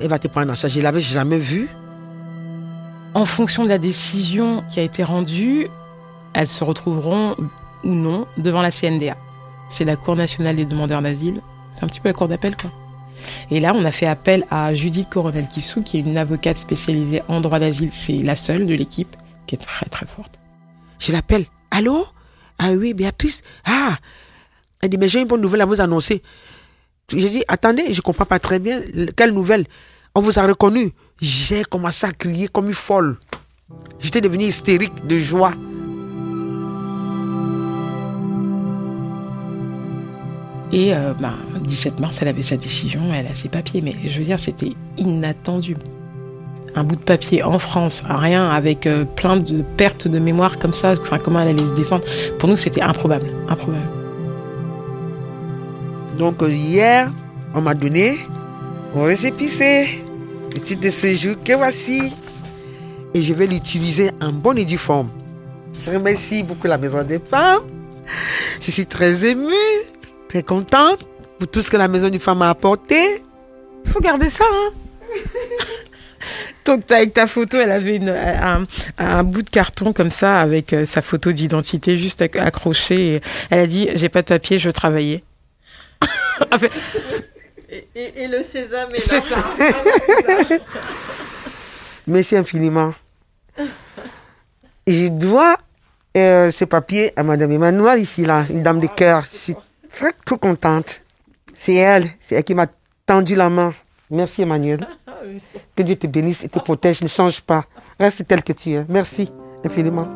elle 0.00 0.08
va 0.08 0.18
te 0.18 0.28
prendre 0.28 0.50
en 0.50 0.54
charge. 0.54 0.74
Je 0.74 0.80
l'avais 0.80 1.00
jamais 1.00 1.38
vu. 1.38 1.68
En 3.14 3.24
fonction 3.24 3.64
de 3.64 3.68
la 3.68 3.78
décision 3.78 4.64
qui 4.70 4.80
a 4.80 4.82
été 4.82 5.04
rendue, 5.04 5.68
elles 6.32 6.46
se 6.46 6.64
retrouveront 6.64 7.36
ou 7.84 7.90
non 7.90 8.26
devant 8.38 8.62
la 8.62 8.70
CNDA. 8.70 9.16
C'est 9.68 9.84
la 9.84 9.96
Cour 9.96 10.16
nationale 10.16 10.56
des 10.56 10.64
demandeurs 10.64 11.02
d'asile. 11.02 11.40
C'est 11.72 11.84
un 11.84 11.88
petit 11.88 12.00
peu 12.00 12.08
la 12.08 12.14
cour 12.14 12.28
d'appel, 12.28 12.56
quoi. 12.56 12.70
Et 13.50 13.60
là, 13.60 13.72
on 13.74 13.84
a 13.84 13.92
fait 13.92 14.06
appel 14.06 14.44
à 14.50 14.74
Judith 14.74 15.08
Coronel-Kissou, 15.08 15.82
qui 15.82 15.98
est 15.98 16.00
une 16.00 16.18
avocate 16.18 16.58
spécialisée 16.58 17.22
en 17.28 17.40
droit 17.40 17.58
d'asile. 17.58 17.90
C'est 17.92 18.18
la 18.18 18.36
seule 18.36 18.66
de 18.66 18.74
l'équipe, 18.74 19.16
qui 19.46 19.54
est 19.54 19.58
très 19.58 19.86
très 19.86 20.06
forte. 20.06 20.38
Je 20.98 21.12
l'appelle. 21.12 21.46
Allô? 21.70 22.06
Ah 22.58 22.72
oui, 22.72 22.94
Béatrice. 22.94 23.42
Ah 23.64 23.96
Elle 24.80 24.90
dit, 24.90 24.98
mais 24.98 25.08
j'ai 25.08 25.20
une 25.20 25.28
bonne 25.28 25.40
nouvelle 25.40 25.62
à 25.62 25.66
vous 25.66 25.80
annoncer. 25.80 26.22
J'ai 27.10 27.28
dit, 27.28 27.44
attendez, 27.48 27.92
je 27.92 28.00
comprends 28.00 28.24
pas 28.24 28.38
très 28.38 28.58
bien. 28.58 28.80
Quelle 29.16 29.32
nouvelle? 29.32 29.66
On 30.14 30.20
vous 30.20 30.38
a 30.38 30.46
reconnu. 30.46 30.92
J'ai 31.20 31.64
commencé 31.64 32.06
à 32.06 32.12
crier 32.12 32.48
comme 32.48 32.66
une 32.66 32.74
folle. 32.74 33.18
J'étais 34.00 34.20
devenu 34.20 34.44
hystérique 34.44 35.06
de 35.06 35.18
joie. 35.18 35.52
Et 40.72 40.94
euh, 40.94 41.12
bah, 41.20 41.34
17 41.60 42.00
mars, 42.00 42.18
elle 42.22 42.28
avait 42.28 42.42
sa 42.42 42.56
décision, 42.56 43.00
elle 43.14 43.26
a 43.26 43.34
ses 43.34 43.48
papiers. 43.48 43.82
Mais 43.82 43.94
je 44.06 44.18
veux 44.18 44.24
dire, 44.24 44.38
c'était 44.38 44.72
inattendu. 44.96 45.76
Un 46.74 46.84
bout 46.84 46.96
de 46.96 47.02
papier 47.02 47.42
en 47.42 47.58
France, 47.58 48.02
rien, 48.08 48.48
avec 48.48 48.86
euh, 48.86 49.04
plein 49.04 49.36
de 49.36 49.62
pertes 49.76 50.08
de 50.08 50.18
mémoire 50.18 50.56
comme 50.56 50.72
ça, 50.72 50.94
enfin, 50.98 51.18
comment 51.18 51.40
elle 51.40 51.48
allait 51.48 51.66
se 51.66 51.74
défendre? 51.74 52.04
Pour 52.38 52.48
nous, 52.48 52.56
c'était 52.56 52.80
improbable, 52.80 53.26
improbable. 53.48 54.01
Donc 56.22 56.40
euh, 56.40 56.48
hier, 56.52 57.10
on 57.52 57.60
m'a 57.60 57.74
donné 57.74 58.16
mon 58.94 59.02
récépissé, 59.02 60.04
le 60.54 60.60
titre 60.60 60.80
de 60.80 60.88
séjour 60.90 61.34
que 61.44 61.52
voici. 61.54 62.12
Et 63.12 63.20
je 63.20 63.34
vais 63.34 63.48
l'utiliser 63.48 64.12
en 64.20 64.30
bonne 64.32 64.56
et 64.58 64.64
due 64.64 64.78
forme. 64.78 65.10
Je 65.84 65.90
remercie 65.90 66.44
beaucoup 66.44 66.68
la 66.68 66.78
Maison 66.78 67.02
des 67.02 67.18
Femmes. 67.18 67.62
Je 68.60 68.70
suis 68.70 68.86
très 68.86 69.24
émue, 69.30 69.52
très 70.28 70.44
contente 70.44 71.08
pour 71.40 71.48
tout 71.48 71.60
ce 71.60 71.68
que 71.72 71.76
la 71.76 71.88
Maison 71.88 72.08
des 72.08 72.20
Femmes 72.20 72.38
m'a 72.38 72.50
apporté. 72.50 72.94
Faut 73.86 73.98
garder 73.98 74.30
ça, 74.30 74.44
hein 74.48 74.70
Donc 76.64 76.88
avec 76.92 77.14
ta 77.14 77.26
photo, 77.26 77.56
elle 77.58 77.72
avait 77.72 77.98
un, 78.08 78.62
un 78.96 79.24
bout 79.24 79.42
de 79.42 79.50
carton 79.50 79.92
comme 79.92 80.12
ça 80.12 80.38
avec 80.38 80.72
euh, 80.72 80.86
sa 80.86 81.02
photo 81.02 81.32
d'identité 81.32 81.98
juste 81.98 82.22
acc- 82.22 82.38
accrochée. 82.38 83.20
Elle 83.50 83.58
a 83.58 83.66
dit 83.66 83.88
j'ai 83.96 84.08
pas 84.08 84.22
de 84.22 84.28
papier, 84.28 84.60
je 84.60 84.68
veux 84.68 84.72
travailler. 84.72 85.24
Et, 87.74 87.88
et- 87.94 88.22
et 88.24 88.28
le 88.28 88.42
sésame 88.42 88.90
est 88.94 89.00
C'est 89.00 89.30
là. 89.30 89.36
ça. 89.58 90.56
Merci 92.06 92.36
infiniment. 92.36 92.92
Je 94.86 95.08
dois 95.08 95.56
euh, 96.16 96.50
ce 96.50 96.66
papier 96.66 97.12
à 97.16 97.22
Madame 97.22 97.50
Emmanuel 97.52 97.98
ici, 98.00 98.26
là, 98.26 98.44
une 98.50 98.62
dame 98.62 98.78
de 98.80 98.88
cœur. 98.88 99.24
Je 99.32 99.36
suis 99.38 99.56
très, 99.90 100.12
très 100.24 100.36
contente. 100.36 101.00
C'est 101.58 101.74
elle, 101.76 102.10
c'est 102.20 102.34
elle 102.34 102.44
qui 102.44 102.54
m'a 102.54 102.66
tendu 103.06 103.34
la 103.34 103.48
main. 103.48 103.72
Merci 104.10 104.42
Emmanuel. 104.42 104.86
Que 105.74 105.82
Dieu 105.82 105.96
te 105.96 106.06
bénisse 106.06 106.44
et 106.44 106.48
te 106.50 106.58
protège, 106.58 107.00
ne 107.00 107.08
change 107.08 107.40
pas. 107.40 107.64
Reste 107.98 108.26
tel 108.28 108.42
que 108.42 108.52
tu 108.52 108.72
es. 108.72 108.84
Merci 108.88 109.32
infiniment. 109.64 110.08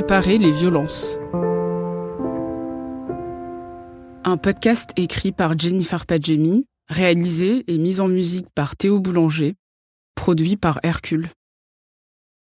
Réparer 0.00 0.38
les 0.38 0.50
violences. 0.50 1.18
Un 4.24 4.38
podcast 4.38 4.92
écrit 4.96 5.30
par 5.30 5.58
Jennifer 5.58 6.06
Padjemi, 6.06 6.64
réalisé 6.88 7.64
et 7.66 7.76
mis 7.76 8.00
en 8.00 8.08
musique 8.08 8.46
par 8.54 8.76
Théo 8.76 8.98
Boulanger, 8.98 9.56
produit 10.14 10.56
par 10.56 10.80
Hercule. 10.82 11.28